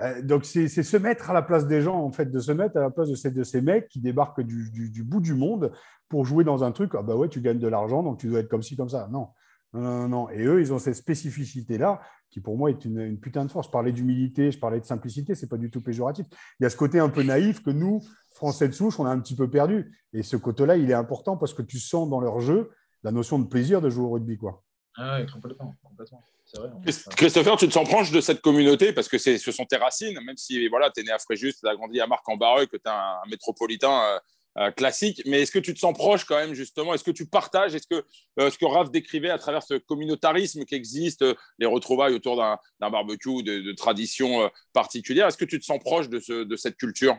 [0.00, 2.76] Euh, donc, c'est se mettre à la place des gens, en fait, de se mettre
[2.76, 5.72] à la place de ces, de ces mecs qui débarquent du, bout du monde
[6.08, 6.92] pour jouer dans un truc.
[6.94, 9.08] Ah bah ouais, tu gagnes de l'argent, donc tu dois être comme ci, comme ça.
[9.10, 9.28] Non.
[9.72, 10.30] Non, non, non.
[10.30, 12.00] Et eux, ils ont cette spécificité-là
[12.30, 13.66] qui, pour moi, est une, putain de force.
[13.66, 16.26] Je parlais d'humilité, je parlais de simplicité, c'est pas du tout péjoratif.
[16.58, 18.00] Il y a ce côté un peu naïf que nous,
[18.34, 19.92] Français de souche, on a un petit peu perdu.
[20.12, 22.70] Et ce côté-là, il est important parce que tu sens dans leur jeu
[23.02, 24.36] la notion de plaisir de jouer au rugby.
[24.36, 24.62] Quoi.
[24.96, 25.74] Ah oui, complètement.
[25.82, 26.22] complètement.
[26.54, 27.12] Vrai, hein.
[27.16, 30.36] Christopher, tu te sens proche de cette communauté parce que ce sont tes racines, même
[30.36, 32.90] si voilà, tu es né à Fréjus, tu as grandi à Marc-en-Barreux, que tu es
[32.90, 34.18] un, métropolitain euh,
[34.58, 35.22] euh, classique.
[35.26, 36.94] Mais est-ce que tu te sens proche quand même, justement?
[36.94, 37.74] Est-ce que tu partages?
[37.74, 38.04] Est-ce que
[38.40, 41.24] euh, ce que Raph décrivait à travers ce communautarisme qui existe,
[41.58, 46.08] les retrouvailles autour d'un barbecue, de, de traditions particulières, est-ce que tu te sens proche
[46.08, 47.16] de, ce, de cette culture?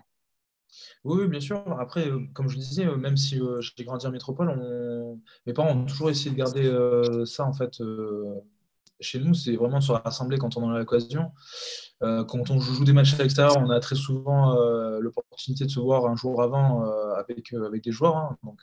[1.03, 1.63] Oui, bien sûr.
[1.79, 5.71] Après, euh, comme je disais, euh, même si euh, j'ai grandi en métropole, mes parents
[5.71, 6.69] ont toujours essayé de garder
[7.25, 7.81] ça en fait
[8.99, 9.33] chez nous.
[9.33, 11.31] C'est vraiment de se rassembler quand on en a l'occasion.
[12.01, 14.55] quand on joue des matchs à l'extérieur, on a très souvent
[14.99, 16.83] l'opportunité de se voir un jour avant
[17.17, 18.17] avec, avec des joueurs.
[18.17, 18.37] Hein.
[18.43, 18.61] Donc,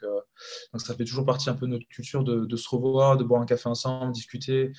[0.73, 3.25] donc, ça fait toujours partie un peu de notre culture de, de se revoir, de
[3.25, 4.73] boire un café ensemble, discuter.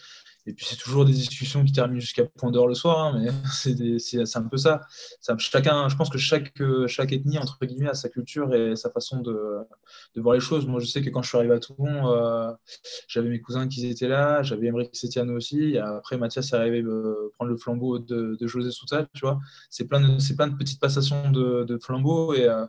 [0.48, 3.30] Et puis c'est toujours des discussions qui terminent jusqu'à point d'heure le soir, hein, mais
[4.00, 4.82] c'est un peu ça.
[5.38, 6.54] Chacun, je pense que chaque,
[6.88, 9.38] chaque ethnie, entre guillemets, a sa culture et sa façon de,
[10.16, 10.66] de voir les choses.
[10.66, 12.52] Moi, je sais que quand je suis arrivé à Toulon, euh,
[13.08, 15.74] j'avais mes cousins qui étaient là, j'avais Emmerich Setiano aussi.
[15.74, 19.40] Et après, Mathias est arrivé euh, prendre le flambeau de, José Soutal, tu vois.
[19.70, 22.46] C'est plein, de, plein de petites passations de, de flambeau et.
[22.46, 22.66] Euh,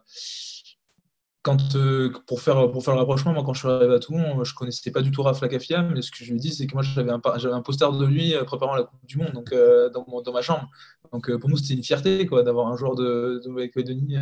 [1.75, 4.55] euh, pour, faire, pour faire le rapprochement, moi, quand je suis arrivé à Toulon, je
[4.55, 6.83] connaissais pas du tout Raph Lacafia, mais ce que je lui dis, c'est que moi,
[6.83, 10.05] j'avais un, j'avais un poster de lui euh, préparant la Coupe du Monde euh, dans,
[10.23, 10.69] dans, ma chambre.
[11.13, 14.17] Donc, pour nous, c'était une fierté quoi, d'avoir un joueur de, Nouvelle-Calédonie,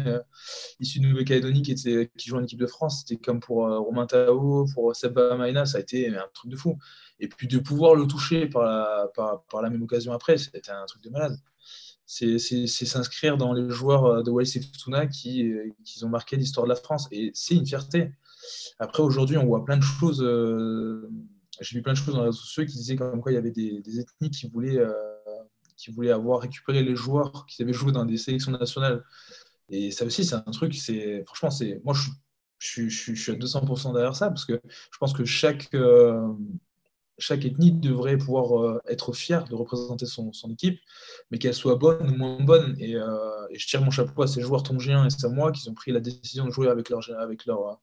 [0.81, 3.05] issu de Nouvelle-Calédonie, qui, était, qui joue en équipe de France.
[3.07, 6.79] C'était comme pour Romain Tao, pour Seba Maïna, ça a été un truc de fou.
[7.19, 10.71] Et puis, de pouvoir le toucher par la, par, par la même occasion après, c'était
[10.71, 11.37] un truc de malade
[12.07, 16.65] c'est s'inscrire dans les joueurs euh, de et Futuna qui, euh, qui ont marqué l'histoire
[16.65, 17.09] de la France.
[17.11, 18.13] Et c'est une fierté.
[18.79, 20.23] Après, aujourd'hui, on voit plein de choses.
[20.23, 21.11] Euh,
[21.61, 23.39] j'ai vu plein de choses dans les réseaux sociaux qui disaient comme quoi il y
[23.39, 24.79] avait des, ethnies qui voulaient,
[25.77, 29.03] qui voulaient avoir récupéré les joueurs qui avaient joué dans des sélections nationales.
[29.71, 30.77] Et ça aussi, c'est un truc,
[31.25, 31.49] franchement,
[31.83, 32.11] moi, je,
[32.59, 35.75] je, je, suis à 200% derrière ça parce que je pense que chaque,
[37.19, 40.79] chaque ethnie devrait pouvoir euh, être fière de représenter son, équipe,
[41.31, 42.77] mais qu'elle soit bonne ou moins bonne.
[42.81, 45.93] Euh, et, je tire mon chapeau à ces joueurs tongiens et Samoa qui ont pris
[45.93, 47.81] la décision de jouer avec leur, avec leur,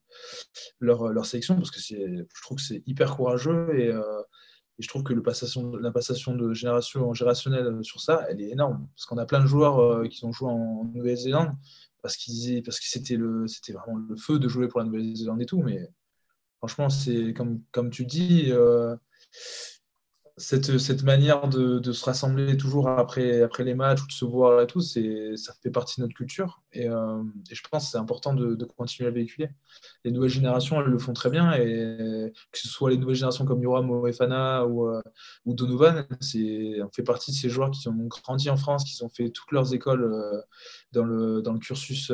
[0.80, 4.22] leur, leur sélection, parce que je trouve que c'est hyper courageux et, euh,
[4.80, 8.88] je trouve que la passation de génération en générationnelle sur ça, elle est énorme.
[8.96, 11.52] Parce qu'on a plein de joueurs qui ont joué en, Nouvelle-Zélande,
[12.02, 12.18] parce,
[12.66, 15.88] parce que c'était vraiment le feu de jouer pour la Nouvelle-Zélande et tout, mais
[16.58, 18.52] franchement, c'est comme, comme tu dis
[20.38, 24.62] cette, cette manière de, se rassembler toujours après, après les matchs ou de se voir
[24.62, 26.64] et tout, ça fait partie de notre culture.
[26.72, 27.22] Et, euh,
[27.52, 29.50] je pense que c'est important de, continuer à véhiculer.
[30.04, 31.54] Les nouvelles générations, elles le font très bien.
[31.54, 35.02] Et que ce soit les nouvelles générations comme Yoram Moefana ou, euh,
[35.46, 39.10] ou Donovan, on fait partie de ces joueurs qui ont grandi en France, qui ont
[39.10, 40.42] fait toutes leurs écoles euh,
[40.94, 42.12] dans, le, dans le cursus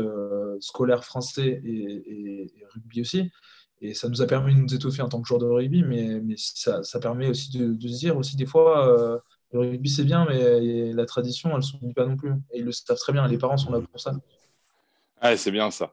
[0.59, 3.31] scolaire français et rugby aussi.
[3.81, 6.21] Et ça nous a permis de nous étoffer en tant que joueur de rugby, mais,
[6.37, 9.17] ça, permet aussi de, se dire aussi des fois, euh,
[9.53, 12.33] le rugby c'est bien, mais la tradition, elle ne s'oublie pas non plus.
[12.51, 14.13] Et ils le savent très bien, les parents sont là pour ça.
[15.21, 15.91] Ouais, c'est bien ça.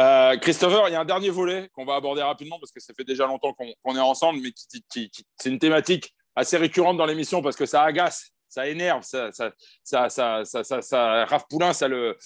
[0.00, 2.94] Euh, Christopher, il y a un dernier volet qu'on va aborder rapidement parce que ça
[2.94, 7.56] fait déjà longtemps qu'on est ensemble, mais c'est une thématique assez récurrente dans l'émission parce
[7.56, 12.16] que ça agace, ça énerve, ça, ça, ça, Raph Poulain, ça le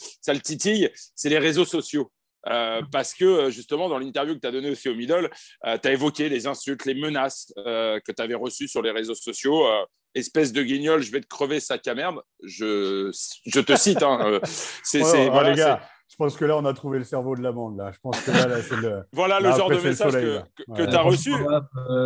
[0.43, 2.11] titille, c'est les réseaux sociaux.
[2.49, 5.31] Euh, parce que euh, justement, dans l'interview que tu as donnée aussi au Middle,
[5.67, 9.15] euh, tu as évoqué les insultes, les menaces que tu avais reçues sur les réseaux
[9.15, 9.65] sociaux.
[10.15, 12.21] espèce de guignol, je vais te crever, sac à merde.
[12.43, 13.11] Je,
[13.47, 14.03] je te cite.
[14.03, 14.41] Hein,
[14.83, 17.53] c'est, voilà, les gars, je pense que là, on a trouvé le cerveau de la
[17.53, 17.79] bande.
[17.79, 17.91] Là.
[17.93, 19.03] Je pense que là, c'est le.
[19.13, 20.41] voilà le genre de message que,
[20.77, 21.33] que, tu as reçu.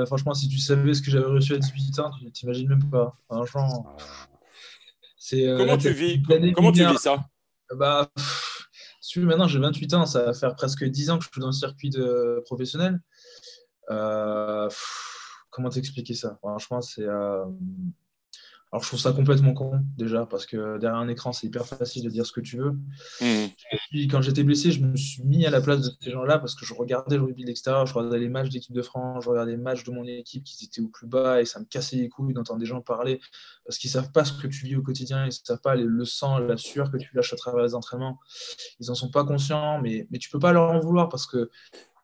[0.07, 3.15] franchement, si tu savais ce que j'avais reçu à 18 ans, tu t'imagines même pas.
[3.29, 3.97] Franchement.
[5.19, 6.23] C'est, comment tu vis,
[6.55, 7.19] comment tu vis ça?
[7.77, 8.09] Bah,
[9.17, 11.53] maintenant j'ai 28 ans, ça va faire presque 10 ans que je suis dans le
[11.53, 13.01] circuit de professionnel.
[13.91, 14.69] Euh,
[15.51, 16.37] comment t'expliquer ça?
[16.37, 17.07] Franchement, c'est.
[18.71, 22.05] Alors, je trouve ça complètement con, déjà, parce que derrière un écran, c'est hyper facile
[22.05, 22.73] de dire ce que tu veux.
[23.21, 24.09] Mmh.
[24.11, 26.67] quand j'étais blessé, je me suis mis à la place de ces gens-là parce que
[26.67, 29.53] je regardais le rugby de l'extérieur, je regardais les matchs d'équipe de France, je regardais
[29.53, 32.11] les matchs de mon équipe qui étaient au plus bas et ça me cassait les
[32.11, 33.21] couilles d'entendre des gens parler
[33.65, 35.75] parce qu'ils ne savent pas ce que tu vis au quotidien, ils ne savent pas
[35.75, 38.19] le sang, la sueur que tu lâches à travers les entraînements.
[38.81, 41.27] Ils n'en sont pas conscients, mais, mais tu ne peux pas leur en vouloir parce
[41.27, 41.51] que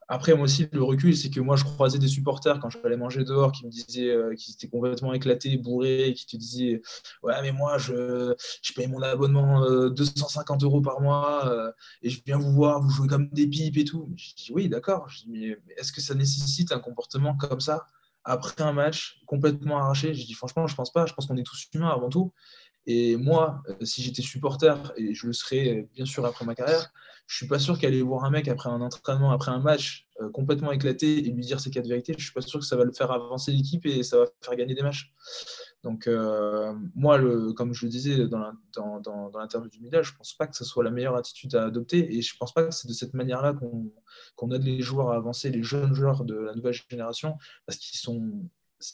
[0.08, 2.96] après, moi aussi, le recul, c'est que moi, je croisais des supporters quand je allais
[2.96, 6.82] manger dehors qui me disaient euh, étaient complètement éclatés, bourrés, qui te disaient
[7.22, 12.10] Ouais, mais moi, je, je paye mon abonnement 250 euh, euros par mois euh, et
[12.10, 14.12] je viens vous voir, vous jouez comme des pipes et tout.
[14.16, 15.08] je dis Oui, d'accord.
[15.28, 17.86] Mais est-ce que ça nécessite un comportement comme ça
[18.24, 20.14] après un match complètement arraché?
[20.14, 21.06] Je dis Franchement, je pense pas.
[21.06, 22.32] Je pense qu'on est tous humains avant tout.
[22.86, 26.92] Et moi, si j'étais supporter, et je le serais bien sûr après ma carrière,
[27.26, 30.30] je suis pas sûr qu'aller voir un mec après un entraînement, après un match euh,
[30.30, 32.84] complètement éclaté et lui dire ses quatre vérités, je suis pas sûr que ça va
[32.84, 35.12] le faire avancer l'équipe et ça va faire gagner des matchs.
[35.82, 37.18] Donc euh, moi,
[37.56, 38.52] comme je le disais dans,
[39.34, 42.22] l'interview du Milan, je pense pas que ce soit la meilleure attitude à adopter et
[42.22, 43.54] je pense pas que c'est de cette manière-là
[44.36, 47.98] qu'on aide les joueurs à avancer, les jeunes joueurs de la nouvelle génération, parce qu'ils
[47.98, 48.48] sont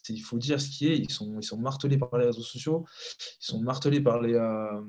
[0.09, 2.85] il faut dire ce qui est, ils sont, ils sont martelés par les réseaux sociaux,
[3.41, 4.81] ils sont martelés par les, euh,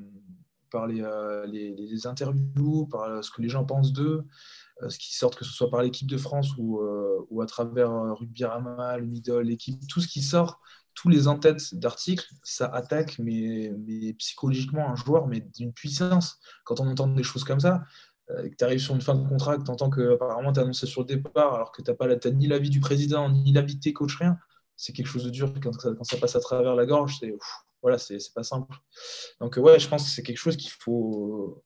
[0.71, 4.23] par euh, les, les, interviews, par euh, ce que les gens pensent d'eux,
[4.81, 6.81] euh, ce qui sort, que ce soit par l'équipe de France ou,
[7.29, 10.59] ou à travers Rugby Rama, le Middle, l'équipe, tout ce qui sort,
[10.95, 13.71] tous les en-têtes d'articles, ça attaque mais,
[14.17, 16.39] psychologiquement un joueur, mais d'une puissance.
[16.65, 17.83] Quand on entend des choses comme ça,
[18.27, 20.63] que tu arrives sur une fin de contrat, que tu entends que apparemment tu es
[20.63, 23.81] annoncé sur le départ, alors que tu n'as ni l'avis du président, ni l'avis de
[23.81, 24.37] tes coachs, rien,
[24.75, 25.53] c'est quelque chose de dur.
[25.61, 27.33] Quand ça, quand ça passe à travers la gorge, c'est
[27.81, 28.73] voilà, c'est pas simple.
[29.39, 31.63] Donc ouais, je pense que c'est quelque chose qu'il faut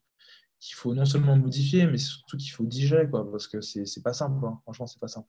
[0.60, 4.14] qu'il faut non seulement modifier, mais surtout qu'il faut digérer, quoi, parce que c'est pas
[4.14, 4.44] simple.
[4.46, 4.60] Hein.
[4.64, 5.28] Franchement, c'est pas simple.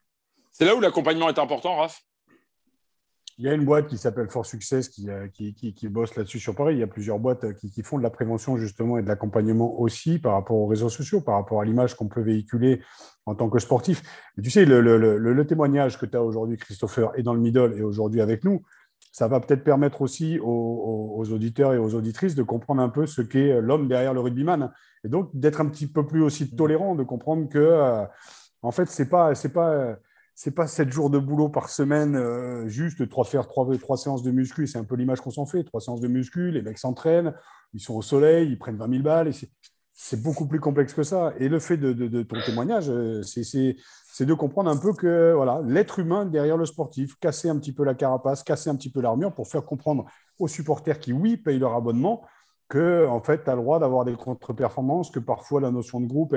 [0.50, 2.02] C'est là où l'accompagnement est important, Raph?
[3.38, 6.40] Il y a une boîte qui s'appelle For Success qui, euh, qui, qui, bosse là-dessus
[6.40, 6.76] sur Paris.
[6.76, 9.78] Il y a plusieurs boîtes euh, qui, font de la prévention justement et de l'accompagnement
[9.78, 12.80] aussi par rapport aux réseaux sociaux, par rapport à l'image qu'on peut véhiculer
[13.26, 14.02] en tant que sportif.
[14.42, 17.74] tu sais, le, le, le, témoignage que tu as aujourd'hui, Christopher, et dans le middle
[17.76, 18.62] et aujourd'hui avec nous,
[19.16, 23.22] ça va peut-être permettre aussi aux, auditeurs et aux auditrices de comprendre un peu ce
[23.22, 24.70] qu'est l'homme derrière le rugbyman.
[25.04, 28.04] Et donc d'être un petit peu plus aussi tolérant, de comprendre que, euh,
[28.60, 29.96] en fait, ce n'est pas, c'est pas,
[30.34, 34.22] c'est pas 7 jours de boulot par semaine, euh, juste trois, faire trois, trois séances
[34.22, 34.66] de muscu.
[34.66, 35.64] C'est un peu l'image qu'on s'en fait.
[35.64, 37.32] Trois séances de muscu, les mecs s'entraînent,
[37.72, 39.32] ils sont au soleil, ils prennent 20 000 balles.
[39.94, 41.32] c'est beaucoup plus complexe que ça.
[41.38, 43.76] Et le fait de, ton témoignage, euh, c'est
[44.16, 47.74] c'est de comprendre un peu que voilà, l'être humain derrière le sportif, casser un petit
[47.74, 50.06] peu la carapace, casser un petit peu l'armure pour faire comprendre
[50.38, 52.24] aux supporters qui, oui, payent leur abonnement,
[52.70, 56.06] que en fait, tu as le droit d'avoir des contre-performances, que parfois la notion de
[56.06, 56.34] groupe,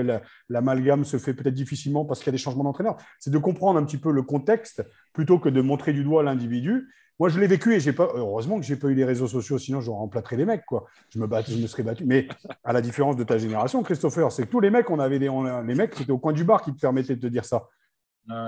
[0.49, 2.97] l'amalgame se fait peut-être difficilement parce qu'il y a des changements d'entraîneur.
[3.17, 6.93] C'est de comprendre un petit peu le contexte plutôt que de montrer du doigt l'individu.
[7.19, 8.07] Moi, je l'ai vécu et j'ai pas.
[8.15, 10.85] Heureusement que j'ai pas eu les réseaux sociaux, sinon j'aurais emplâtré les mecs, quoi.
[11.09, 12.05] Je me, je me serais battu.
[12.05, 12.29] Mais
[12.63, 15.29] à la différence de ta génération, Christopher, c'est que tous les mecs, on avait des,
[15.65, 17.67] les mecs qui étaient au coin du bar qui te permettaient de te dire ça.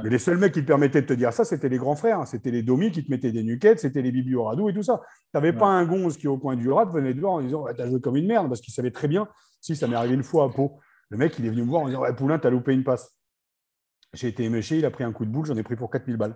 [0.03, 2.19] Mais les seuls mecs qui te permettaient de te dire ça, c'était les grands frères.
[2.19, 2.25] Hein.
[2.25, 4.83] C'était les domis qui te mettaient des nuquettes, c'était les bibi au radou et tout
[4.83, 5.01] ça.
[5.05, 7.65] Tu n'avais pas un gonze qui, au coin du rat, venait te voir en disant
[7.75, 9.27] T'as joué comme une merde, parce qu'il savait très bien.
[9.59, 10.79] Si, ça m'est arrivé une fois à Pau.
[11.09, 13.17] Le mec, il est venu me voir en disant Ouais, Poulain, t'as loupé une passe.
[14.13, 16.17] J'ai été éméché, il a pris un coup de boule, j'en ai pris pour 4000
[16.17, 16.35] balles.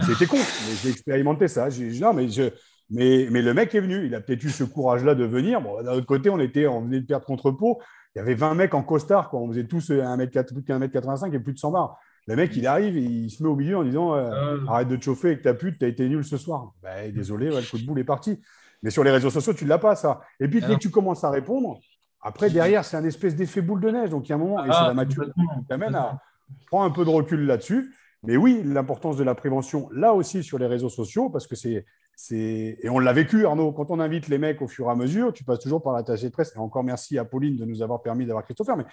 [0.00, 1.68] C'était con, mais j'ai expérimenté ça.
[2.00, 2.44] Non, mais, je,
[2.90, 5.60] mais, mais, le mec est venu, il a peut-être eu ce courage-là de venir.
[5.60, 7.80] Bon, d'un autre côté, on, était, on venait de perdre contre Pau.
[8.14, 9.40] Il y avait 20 mecs en costard, quoi.
[9.40, 11.98] on faisait tous 1m85 et plus de 100 bars.
[12.26, 14.30] Le mec, il arrive et il se met au milieu en disant euh,
[14.68, 14.74] ah.
[14.74, 16.72] Arrête de te chauffer avec ta pute, t'as été nul ce soir.
[16.82, 18.40] Bah, désolé, le coup de boule est parti.
[18.82, 20.20] Mais sur les réseaux sociaux, tu ne l'as pas, ça.
[20.40, 21.78] Et puis, dès que tu commences à répondre,
[22.20, 24.10] après, derrière, c'est un espèce d'effet boule de neige.
[24.10, 26.20] Donc, il y a un moment, et c'est ah, la maturité qui t'amène à
[26.66, 27.92] prendre un peu de recul là-dessus.
[28.24, 31.84] Mais oui, l'importance de la prévention, là aussi, sur les réseaux sociaux, parce que c'est.
[32.30, 35.32] Et on l'a vécu, Arnaud, quand on invite les mecs au fur et à mesure,
[35.32, 36.52] tu passes toujours par l'attaché de presse.
[36.54, 38.76] Et encore merci à Pauline de nous avoir permis d'avoir Christopher.
[38.76, 38.84] Mais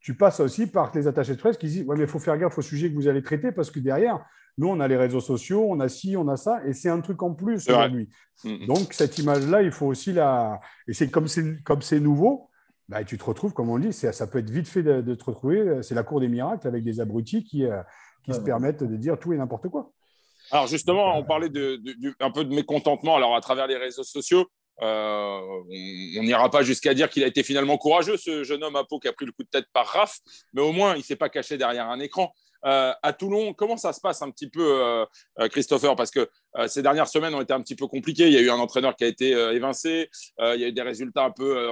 [0.00, 2.36] tu passes aussi par les attachés de presse qui disent Ouais, mais il faut faire
[2.36, 4.24] gaffe au sujet que vous allez traiter parce que derrière,
[4.58, 7.00] nous, on a les réseaux sociaux, on a ci, on a ça, et c'est un
[7.00, 8.08] truc en plus aujourd'hui.
[8.66, 10.60] Donc, cette image-là, il faut aussi la.
[10.86, 12.50] Et c'est comme c'est, nouveau,
[12.88, 15.82] bah, tu te retrouves, comme on dit, ça peut être vite fait de, te retrouver.
[15.82, 17.82] C'est la cour des miracles avec des abrutis qui, euh,
[18.24, 19.90] qui se permettent de dire tout et n'importe quoi.
[20.50, 21.80] Alors, justement, on parlait de,
[22.20, 24.46] un peu de mécontentement alors, à travers les réseaux sociaux.
[24.82, 25.40] Euh,
[26.18, 28.98] on n'ira pas jusqu'à dire qu'il a été finalement courageux, ce jeune homme à peau
[28.98, 30.18] qui a pris le coup de tête par Raph,
[30.52, 32.32] mais au moins il ne s'est pas caché derrière un écran.
[32.66, 35.06] Euh, à Toulon, comment ça se passe un petit peu, euh,
[35.48, 35.94] Christopher?
[35.94, 36.28] Parce que
[36.68, 38.26] ces dernières semaines ont été un petit peu compliquées.
[38.26, 40.82] Il y a eu un entraîneur qui a été évincé, il y a eu des
[40.82, 41.68] résultats un peu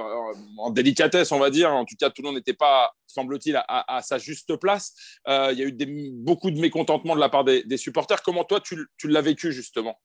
[0.57, 1.71] en délicatesse, on va dire.
[1.71, 4.93] En tout cas, Toulon n'était pas, semble-t-il, à, sa juste place.
[5.27, 8.21] il y a eu beaucoup de mécontentement de la part des, supporters.
[8.21, 9.97] Comment toi, tu l'as vécu justement?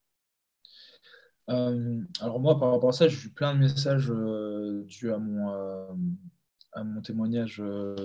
[1.48, 5.16] Euh, alors moi, par rapport à ça, j'ai eu plein de messages euh, dus euh,
[6.72, 7.62] à mon témoignage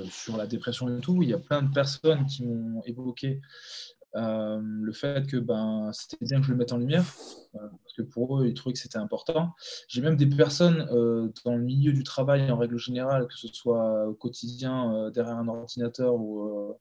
[0.10, 1.22] sur la dépression et tout.
[1.22, 3.42] Il y a plein de personnes qui m'ont évoqué
[4.16, 7.04] le fait que ben, c'était bien que je le mette en lumière,
[7.54, 9.54] parce que pour eux, ils trouvaient que c'était important.
[9.88, 10.86] J'ai même des personnes
[11.46, 15.48] dans le milieu du travail en règle générale, que ce soit au quotidien derrière un
[15.48, 16.78] ordinateur ou,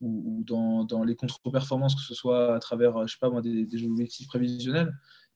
[0.00, 3.42] ou, ou dans, dans les contre-performances, que ce soit à travers, je sais pas moi,
[3.42, 4.92] des, des objectifs prévisionnels.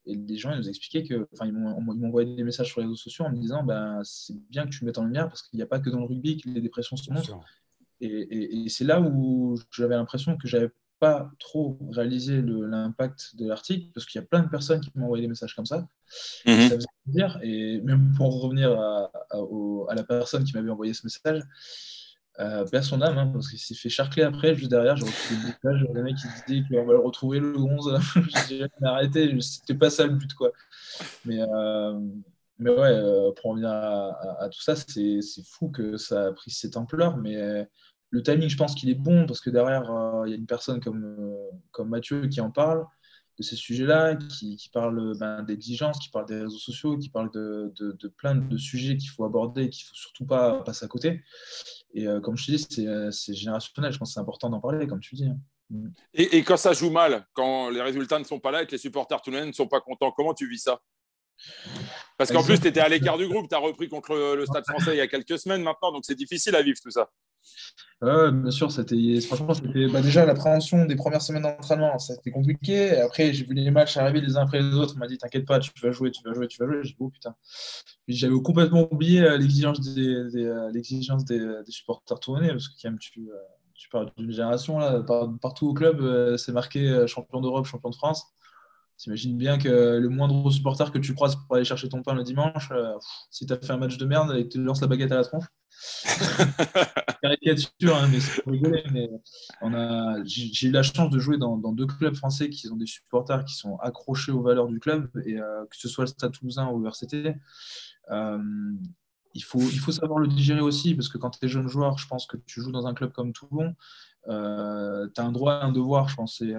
[0.06, 2.86] Et les gens, ils nous expliquaient que, enfin, ils m'ont envoyé des messages sur les
[2.86, 5.56] réseaux sociaux en me disant, ben, c'est bien que tu mettes en lumière parce qu'il
[5.56, 7.38] n'y a pas que dans le rugby que les dépressions se montrent.
[8.00, 10.70] Et, et, c'est là où j'avais l'impression que j'avais
[11.02, 15.06] pas trop réalisé l'impact de l'article parce qu'il y a plein de personnes qui m'ont
[15.06, 15.84] envoyé des messages comme ça.
[16.46, 16.68] Mhm.
[16.68, 17.40] Ça faisait plaisir.
[17.42, 19.38] Et même pour revenir à, à,
[19.88, 21.42] à la personne qui m'avait envoyé ce message,
[22.38, 25.40] euh, perd son âme, hein, parce qu'il s'est fait charcler après, juste derrière, j'ai retrouvé
[25.40, 27.98] des messages, le mec qui disait qu'on va le retrouver le 11.
[28.48, 30.52] j'ai arrêté, c'était pas ça le but, quoi.
[31.24, 31.98] Mais, euh,
[32.60, 36.76] mais ouais, euh, pour revenir à, tout ça, c'est fou que ça a pris cette
[36.76, 37.68] ampleur, mais
[38.12, 39.84] le timing, je pense qu'il est bon, parce que derrière,
[40.26, 41.34] il y a une personne comme,
[41.70, 42.86] comme Mathieu qui en parle
[43.38, 47.30] de ces sujets-là, qui, qui, parle ben, d'exigence, qui parle des réseaux sociaux, qui parle
[47.32, 50.62] de, de, de plein de sujets qu'il faut aborder et qu'il ne faut surtout pas
[50.62, 51.22] passer à côté.
[51.94, 53.92] Et euh, comme je te dis, euh, c'est générationnel.
[53.92, 55.26] Je pense que c'est important d'en parler, comme tu dis.
[55.26, 55.38] Hein.
[55.70, 55.88] Mm.
[56.14, 58.72] Et, et, quand ça joue mal, quand les résultats ne sont pas là et que
[58.72, 60.80] les supporters tout ne sont pas contents, comment tu vis ça?
[62.18, 64.64] Parce qu'en plus, tu étais à l'écart du groupe, tu as repris contre le Stade
[64.68, 67.10] français il y a quelques semaines maintenant, donc c'est difficile à vivre tout ça.
[68.02, 72.98] Bien sûr, c'était franchement c'était bah, déjà l'appréhension des premières semaines d'entraînement, c'était compliqué.
[72.98, 74.94] Après, j'ai vu les matchs arriver les uns après les autres.
[74.96, 76.80] On m'a dit T'inquiète pas, tu vas jouer, tu vas jouer, tu vas jouer.
[76.82, 77.36] J'ai dit Oh putain.
[78.08, 83.20] J'avais complètement oublié euh, l'exigence euh, l'exigence des, supporters tournés parce que quand même, tu,
[83.20, 83.36] euh,
[83.74, 85.00] tu parles d'une génération là,
[85.40, 88.26] partout au club, c'est marqué champion d'Europe, champion de France.
[89.02, 92.22] T'imagines bien que le moindre supporter que tu croises pour aller chercher ton pain le
[92.22, 92.72] dimanche,
[93.30, 95.16] si tu as fait un match de merde et que tu lances la baguette à
[95.16, 95.46] la tronche,
[97.20, 98.84] caricature, hein, mais c'est rigoler.
[98.92, 99.10] Mais
[99.60, 102.86] on a, j'ai eu la chance de jouer dans, deux clubs français qui ont des
[102.86, 106.30] supporters qui sont accrochés aux valeurs du club, et euh, que ce soit le Stade
[106.30, 107.34] Toulousain ou le RCT.
[108.12, 108.38] Euh,
[109.34, 111.98] il faut, il faut savoir le digérer aussi, parce que quand tu es jeune joueur,
[111.98, 113.74] je pense que tu joues dans un club comme Toulon,
[114.28, 116.40] euh, tu as un droit, un devoir, je pense.
[116.40, 116.54] Et,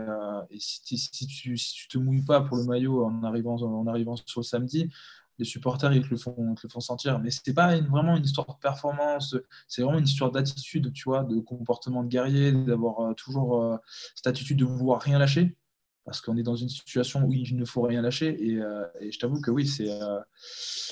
[0.59, 4.41] si, si, tu, si te mouilles pas pour le maillot en arrivant, en arrivant sur
[4.41, 4.89] le samedi,
[5.39, 7.19] les supporters ils te le font, le font sentir.
[7.19, 9.35] Mais c'est pas vraiment une histoire de performance,
[9.67, 13.77] c'est vraiment une histoire d'attitude, tu vois, de comportement de guerrier, d'avoir euh, toujours euh,
[14.15, 15.55] cette attitude de vouloir rien lâcher.
[16.05, 18.35] Parce qu'on est dans une situation où il ne faut rien lâcher.
[18.45, 19.87] Et, euh, et je t'avoue que oui, c'est,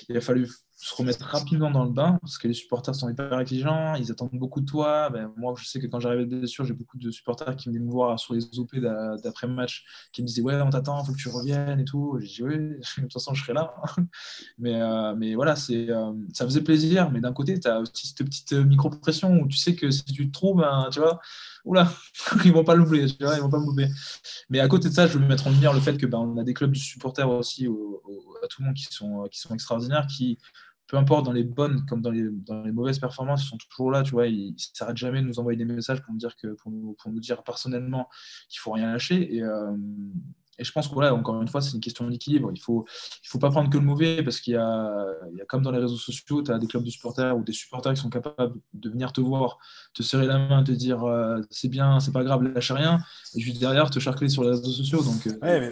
[0.07, 0.49] il a fallu
[0.84, 4.32] se remettre rapidement dans le bain parce que les supporters sont hyper exigeants, ils attendent
[4.34, 5.11] beaucoup de toi.
[5.11, 7.91] Ben, moi, je sais que quand j'arrivais blessure, j'ai beaucoup de supporters qui venaient me
[7.91, 8.75] voir sur les OP
[9.23, 12.17] d'après-match qui me disaient Ouais, on t'attend, faut que tu reviennes et tout.
[12.19, 12.57] J'ai dit Oui,
[12.97, 13.75] de toute façon, je serai là.
[14.57, 17.11] mais, euh, mais voilà, euh, ça faisait plaisir.
[17.11, 20.32] Mais d'un côté, tu as aussi cette petite micro-pression où tu sais que si tu
[20.32, 21.19] te trouves, ben, tu vois,
[21.63, 21.93] oula,
[22.43, 23.89] ils vont pas l'oublier, ils vont pas m'oublier.
[24.49, 26.38] Mais à côté de ça, je veux mettre en lumière le fait que ben, on
[26.38, 30.07] a des clubs de supporters aussi à tout le monde qui sont, qui sont extraordinaires,
[30.07, 30.39] qui
[30.92, 33.92] peu importe dans les bonnes comme dans les, dans les mauvaises performances, ils sont toujours
[33.92, 36.36] là, tu vois, ils ne s'arrêtent jamais de nous envoyer des messages pour nous dire,
[36.36, 38.10] que, pour nous, pour nous dire personnellement
[38.50, 39.34] qu'il ne faut rien lâcher.
[39.34, 39.72] Et, euh,
[40.60, 42.50] et je pense que, voilà, encore une fois, c'est une question d'équilibre.
[42.52, 42.86] Il ne faut,
[43.24, 45.62] il faut pas prendre que le mauvais parce qu'il y a, il y a comme
[45.62, 48.10] dans les réseaux sociaux, tu as des clubs de supporters ou des supporters qui sont
[48.10, 49.60] capables de venir te voir,
[49.94, 53.00] te serrer la main, te dire euh, c'est bien, c'est pas grave, lâche rien,
[53.34, 55.02] et juste derrière te charcler sur les réseaux sociaux.
[55.02, 55.72] Donc, euh,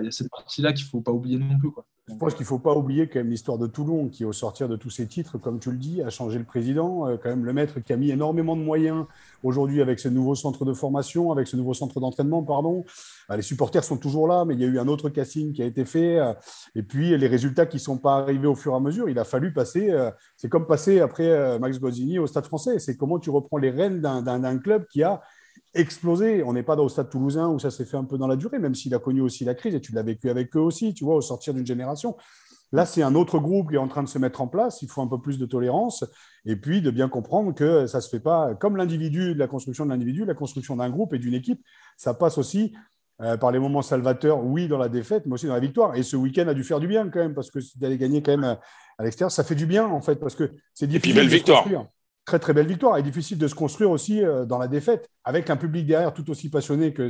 [0.00, 1.70] il y a cette partie-là qu'il ne faut pas oublier non plus.
[2.08, 4.68] Je pense qu'il ne faut pas oublier quand même l'histoire de Toulon, qui au sortir
[4.68, 7.44] de tous ces titres, comme tu le dis, a changé le président, euh, quand même
[7.44, 9.06] le maître qui a mis énormément de moyens
[9.44, 12.84] aujourd'hui avec ce nouveau centre de formation, avec ce nouveau centre d'entraînement, pardon.
[13.30, 15.62] Euh, les supporters sont toujours là, mais il y a eu un autre casting qui
[15.62, 16.32] a été fait, euh,
[16.74, 19.08] et puis les résultats qui ne sont pas arrivés au fur et à mesure.
[19.08, 19.96] Il a fallu passer,
[20.36, 24.00] c'est comme passer après Max Gozzini au Stade français, c'est comment tu reprends les rênes
[24.00, 25.22] d'un club qui a
[25.74, 26.42] explosé.
[26.42, 28.36] On n'est pas dans le stade toulousain où ça s'est fait un peu dans la
[28.36, 30.94] durée, même s'il a connu aussi la crise et tu l'as vécu avec eux aussi,
[30.94, 32.16] tu vois, au sortir d'une génération.
[32.72, 34.80] Là, c'est un autre groupe qui est en train de se mettre en place.
[34.80, 36.04] Il faut un peu plus de tolérance
[36.46, 39.84] et puis de bien comprendre que ça ne se fait pas comme l'individu, la construction
[39.84, 41.62] de l'individu, la construction d'un groupe et d'une équipe.
[41.98, 42.72] Ça passe aussi
[43.20, 45.94] euh, par les moments salvateurs, oui, dans la défaite, mais aussi dans la victoire.
[45.96, 48.36] Et ce week-end a dû faire du bien quand même parce que d'aller gagner quand
[48.36, 48.56] même
[48.98, 51.10] à l'extérieur, ça fait du bien en fait parce que c'est difficile.
[51.10, 51.66] Et puis belle victoire
[52.24, 55.50] très très belle victoire et difficile de se construire aussi euh, dans la défaite avec
[55.50, 57.08] un public derrière tout aussi passionné que,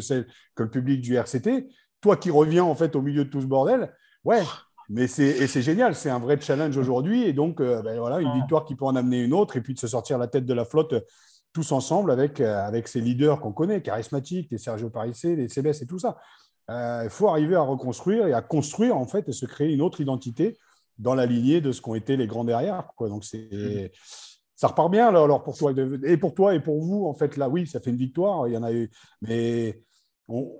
[0.55, 1.69] que le public du RCT.
[2.01, 3.93] Toi qui reviens en fait au milieu de tout ce bordel,
[4.25, 4.43] ouais,
[4.89, 8.65] mais c'est génial, c'est un vrai challenge aujourd'hui et donc euh, ben voilà une victoire
[8.65, 10.65] qui peut en amener une autre et puis de se sortir la tête de la
[10.65, 10.95] flotte
[11.53, 15.83] tous ensemble avec euh, avec ces leaders qu'on connaît, charismatiques, les Sergio Parissé, les CBS
[15.83, 16.19] et tout ça.
[16.69, 20.01] Il faut arriver à reconstruire et à construire en fait et se créer une autre
[20.01, 20.57] identité
[20.97, 22.87] dans la lignée de ce qu'ont été les grands derrière.
[22.97, 23.11] Quoi.
[23.11, 23.93] Donc c'est
[24.63, 25.73] ça repart bien alors pour toi
[26.05, 28.55] et pour toi et pour vous en fait là oui ça fait une victoire il
[28.55, 29.83] y en a eu mais
[30.29, 30.53] on,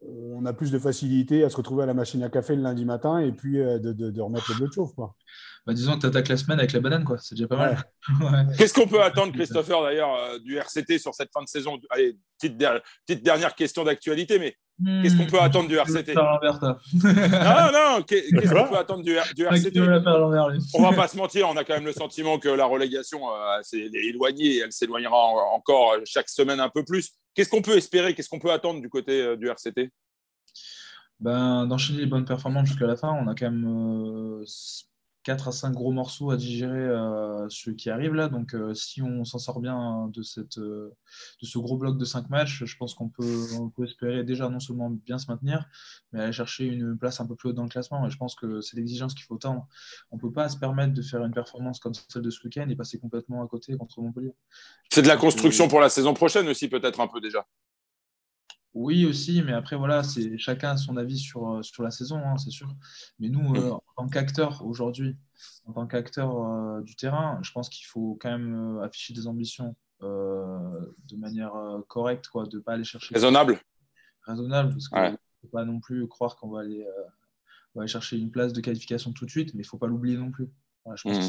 [0.00, 2.86] on a plus de facilité à se retrouver à la machine à café le lundi
[2.86, 4.94] matin et puis de, de, remettre le bleu de chauffe.
[4.94, 5.14] Quoi.
[5.66, 7.18] Bah, disons que tu attaques la semaine avec la banane, quoi.
[7.18, 7.84] c'est déjà pas mal.
[8.58, 11.78] Qu'est-ce qu'on peut attendre, Christopher, d'ailleurs, du RCT sur cette fin de saison?
[11.90, 12.58] Allez, petite,
[13.06, 14.56] petite dernière question d'actualité, mais
[15.02, 15.44] Qu'est-ce qu'on peut hmm.
[15.44, 16.38] attendre du RCT Non,
[17.72, 19.80] non, qu'est-ce qu'on peut attendre du, RCT
[20.74, 23.58] On va pas se mentir, on a quand même le sentiment que la relégation euh,
[23.62, 25.16] s'est éloignée et elle s'éloignera
[25.54, 27.12] encore chaque semaine un peu plus.
[27.34, 29.90] Qu'est-ce qu'on peut espérer Qu'est-ce qu'on peut attendre du côté euh, du RCT
[31.20, 33.12] ben, D'enchaîner les bonnes performances jusqu'à la fin.
[33.12, 34.44] On a quand même euh,
[35.24, 38.28] 4 à 5 gros morceaux à digérer euh, ceux qui arrivent là.
[38.28, 40.94] Donc, euh, si on s'en sort bien de, cette, euh,
[41.40, 43.46] de ce gros bloc de 5 matchs, je pense qu'on peut,
[43.76, 45.64] peut, espérer déjà non seulement bien se maintenir,
[46.12, 48.06] mais aller chercher une place un peu plus haute dans le classement.
[48.06, 49.68] Et je pense que c'est l'exigence qu'il faut tendre.
[50.10, 52.68] On ne peut pas se permettre de faire une performance comme celle de ce week-end
[52.68, 54.34] et passer complètement à côté contre Montpellier.
[54.90, 57.46] C'est de la construction pour la saison prochaine aussi, peut-être un peu déjà.
[58.74, 62.16] Oui, aussi, mais après, voilà, c'est chacun a son avis sur, euh, sur la saison,
[62.24, 62.68] hein, c'est sûr.
[63.18, 65.16] Mais nous, euh, en tant qu'acteurs aujourd'hui,
[65.66, 69.74] en tant qu'acteurs euh, du terrain, je pense qu'il faut quand même afficher des ambitions
[70.00, 71.52] de manière
[71.86, 73.14] correcte, quoi, de ne pas aller chercher.
[73.14, 73.60] Raisonnable.
[74.26, 76.84] Raisonnable, parce qu'on ne faut pas non plus croire qu'on va aller,
[77.76, 79.86] va aller chercher une place de qualification tout de suite, mais il ne faut pas
[79.86, 80.50] l'oublier non plus.
[80.86, 81.28] Mmh.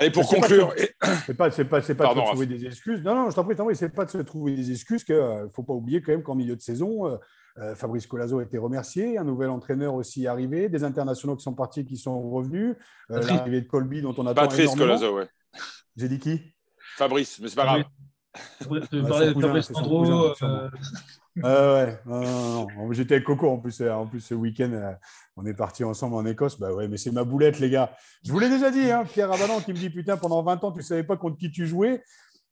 [0.00, 0.74] Et pour conclure,
[1.26, 3.02] c'est pas, c'est pas, c'est pas de se trouver des excuses.
[3.02, 5.04] Non, non, je t'en prie, c'est pas de se trouver des excuses.
[5.08, 7.16] Il ne faut pas oublier quand même qu'en milieu de saison, euh,
[7.58, 11.42] euh, Fabrice Colazo a été remercié, un nouvel entraîneur aussi est arrivé, des internationaux qui
[11.42, 12.76] sont partis, qui sont revenus,
[13.10, 15.28] euh, l'arrivée de Colby dont on attend Patrice Colazo, ouais.
[15.96, 16.40] J'ai dit qui?
[16.96, 17.84] Fabrice, mais c'est pas grave.
[19.40, 19.70] Fabrice
[21.36, 24.96] Ouais, non, non, J'étais avec Coco en plus, en plus ce week-end
[25.36, 26.58] on est parti ensemble en Écosse.
[26.58, 27.94] Bah ouais, mais c'est ma boulette, les gars.
[28.24, 30.72] Je vous l'ai déjà dit, hein, Pierre Abadan qui me dit Putain, pendant 20 ans,
[30.72, 32.02] tu ne savais pas contre qui tu jouais.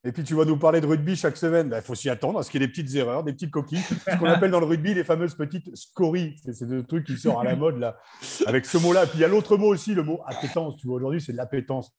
[0.03, 1.67] Et puis tu vas nous parler de rugby chaque semaine.
[1.67, 3.83] Il bah, faut s'y attendre, parce qu'il y a des petites erreurs, des petites coquilles.
[3.83, 6.37] Ce qu'on appelle dans le rugby les fameuses petites scories.
[6.43, 7.99] C'est le truc qui sort à la mode là,
[8.47, 9.07] avec ce mot-là.
[9.07, 10.79] Puis il y a l'autre mot aussi, le mot appétence.
[10.79, 11.93] Tu vois, aujourd'hui, c'est de l'appétence.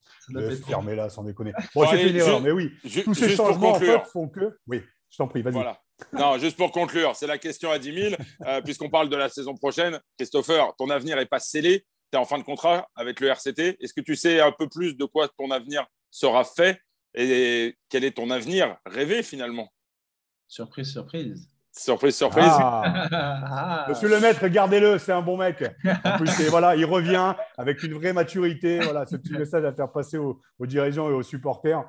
[0.66, 1.52] Fermez là, sans déconner.
[1.76, 2.72] Bon, c'est une erreur, mais oui.
[3.04, 4.58] tous ces changements en fait, font que.
[4.66, 5.52] Oui, je t'en prie, vas-y.
[5.52, 5.78] Voilà.
[6.12, 8.14] Non, juste pour conclure, c'est la question à 10 000,
[8.46, 10.00] euh, puisqu'on parle de la saison prochaine.
[10.18, 11.86] Christopher, ton avenir n'est pas scellé.
[12.10, 13.78] Tu es en fin de contrat avec le RCT.
[13.80, 16.80] Est-ce que tu sais un peu plus de quoi ton avenir sera fait
[17.14, 19.72] et quel est ton avenir rêvé finalement?
[20.48, 21.48] Surprise, surprise.
[21.74, 22.44] Surprise, surprise.
[22.54, 23.86] Ah.
[23.88, 25.64] Monsieur le maître, gardez-le, c'est un bon mec.
[26.04, 28.78] En plus, voilà, il revient avec une vraie maturité.
[28.80, 31.82] Voilà, ce petit message à faire passer aux, dirigeants et aux supporters.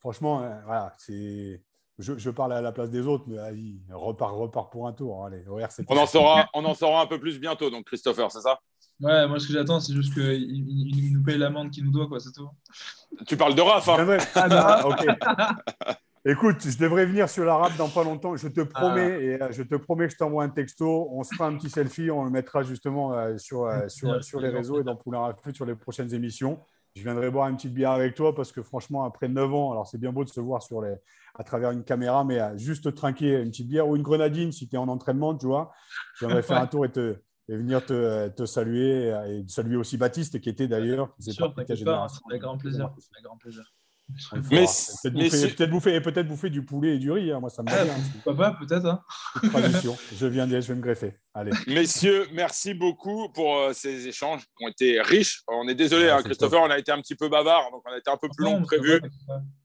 [0.00, 1.62] Franchement, euh, voilà, c'est
[1.98, 5.24] je, parle à la place des autres, mais allez, repart, repart pour un tour.
[5.24, 8.58] Allez, on, en saura, on en saura un peu plus bientôt, donc Christopher, c'est ça?
[9.00, 12.20] Ouais, moi ce que j'attends, c'est juste qu'il nous paye l'amende qu'il nous doit, quoi,
[12.20, 12.48] c'est tout.
[13.26, 15.06] Tu parles de Raph, hein ah, bah, ok.
[16.28, 18.34] Écoute, je devrais venir sur la rap dans pas longtemps.
[18.34, 19.22] Je te promets, ah.
[19.22, 21.08] et euh, je te promets que je t'envoie un texto.
[21.12, 24.40] On se fera un petit selfie, on le mettra justement euh, sur, euh, sur, sur,
[24.40, 26.58] les réseaux et dans Poulain Rafut sur les prochaines émissions.
[26.96, 29.86] Je viendrai boire une petite bière avec toi parce que franchement, après 9 ans, alors
[29.86, 30.94] c'est bien beau de se voir sur les,
[31.38, 34.68] à travers une caméra, mais à juste trinquer une petite bière ou une grenadine si
[34.68, 35.72] tu es en entraînement, tu vois.
[36.20, 37.16] Viendrai faire un tour et, te,
[37.48, 41.14] venir te, te, saluer et saluer aussi Baptiste qui était d'ailleurs.
[41.18, 42.92] C'est pas avec grand plaisir.
[43.12, 43.64] Avec grand plaisir.
[44.50, 44.66] Mais,
[45.02, 47.32] peut-être bouffer, peut bouffer, du poulet et du riz.
[47.32, 47.40] Hein.
[47.40, 47.94] Moi, ça me va bien.
[48.12, 48.86] Pourquoi pas, peut-être.
[48.86, 49.02] Hein.
[50.12, 51.18] je viens je vais me greffer.
[51.34, 51.50] Allez.
[51.66, 55.42] Messieurs, merci beaucoup pour euh, ces échanges qui ont été riches.
[55.48, 57.98] On est désolé, hein, Christopher, on a été un petit peu bavard, donc on a
[57.98, 59.00] été un peu plus long que prévu.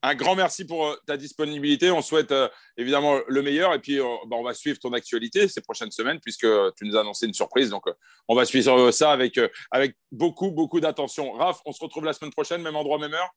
[0.01, 1.91] Un grand merci pour euh, ta disponibilité.
[1.91, 5.61] On souhaite euh, évidemment le meilleur et puis bah, on va suivre ton actualité ces
[5.61, 7.69] prochaines semaines puisque tu nous as annoncé une surprise.
[7.69, 7.83] Donc
[8.27, 9.39] on va suivre ça avec,
[9.69, 11.31] avec beaucoup, beaucoup d'attention.
[11.33, 13.31] Raph, on se retrouve la semaine prochaine, même endroit, même heure?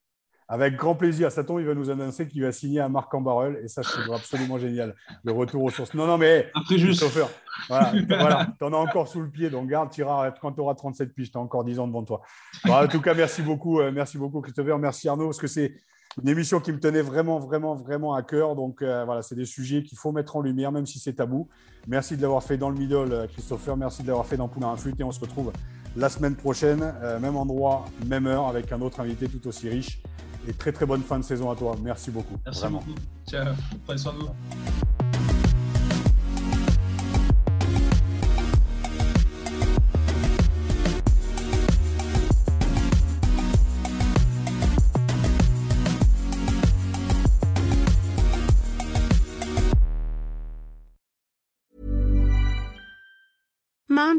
[0.47, 1.33] Avec grand plaisir.
[1.33, 4.15] Satan, il va nous annoncer qu'il va signer à Marc Cambarel et ça, je trouve
[4.15, 4.95] absolument génial.
[5.25, 5.95] Le retour aux sources.
[5.95, 6.51] Non, non, mais.
[6.55, 7.01] Après, juste.
[7.01, 7.31] Chauffeur.
[7.69, 8.49] Voilà, voilà.
[8.59, 9.49] tu en as encore sous le pied.
[9.49, 10.05] Donc, garde, tu
[10.41, 11.31] quand tu auras 37 piges.
[11.31, 12.21] Tu as encore 10 ans devant toi.
[12.69, 13.81] en tout cas, merci beaucoup.
[13.81, 14.79] Euh, merci beaucoup, Christopher.
[14.79, 15.75] Merci, Arnaud, parce que c'est
[16.23, 18.55] une émission qui me tenait vraiment, vraiment, vraiment à cœur.
[18.55, 21.49] Donc, euh, voilà, c'est des sujets qu'il faut mettre en lumière, même si c'est tabou.
[21.87, 23.77] Merci de l'avoir fait dans le middle, euh, Christopher.
[23.77, 24.95] Merci de l'avoir fait dans Poulain Infut.
[24.99, 25.53] Et on se retrouve
[25.97, 30.01] la semaine prochaine, même endroit, même heure, avec un autre invité tout aussi riche
[30.49, 31.77] et très très bonne fin de saison à toi.
[31.83, 32.37] Merci beaucoup.
[32.45, 32.79] Merci vraiment.
[32.79, 32.99] beaucoup.
[33.29, 33.55] Ciao.
[33.87, 35.04] Prenez soin de vous.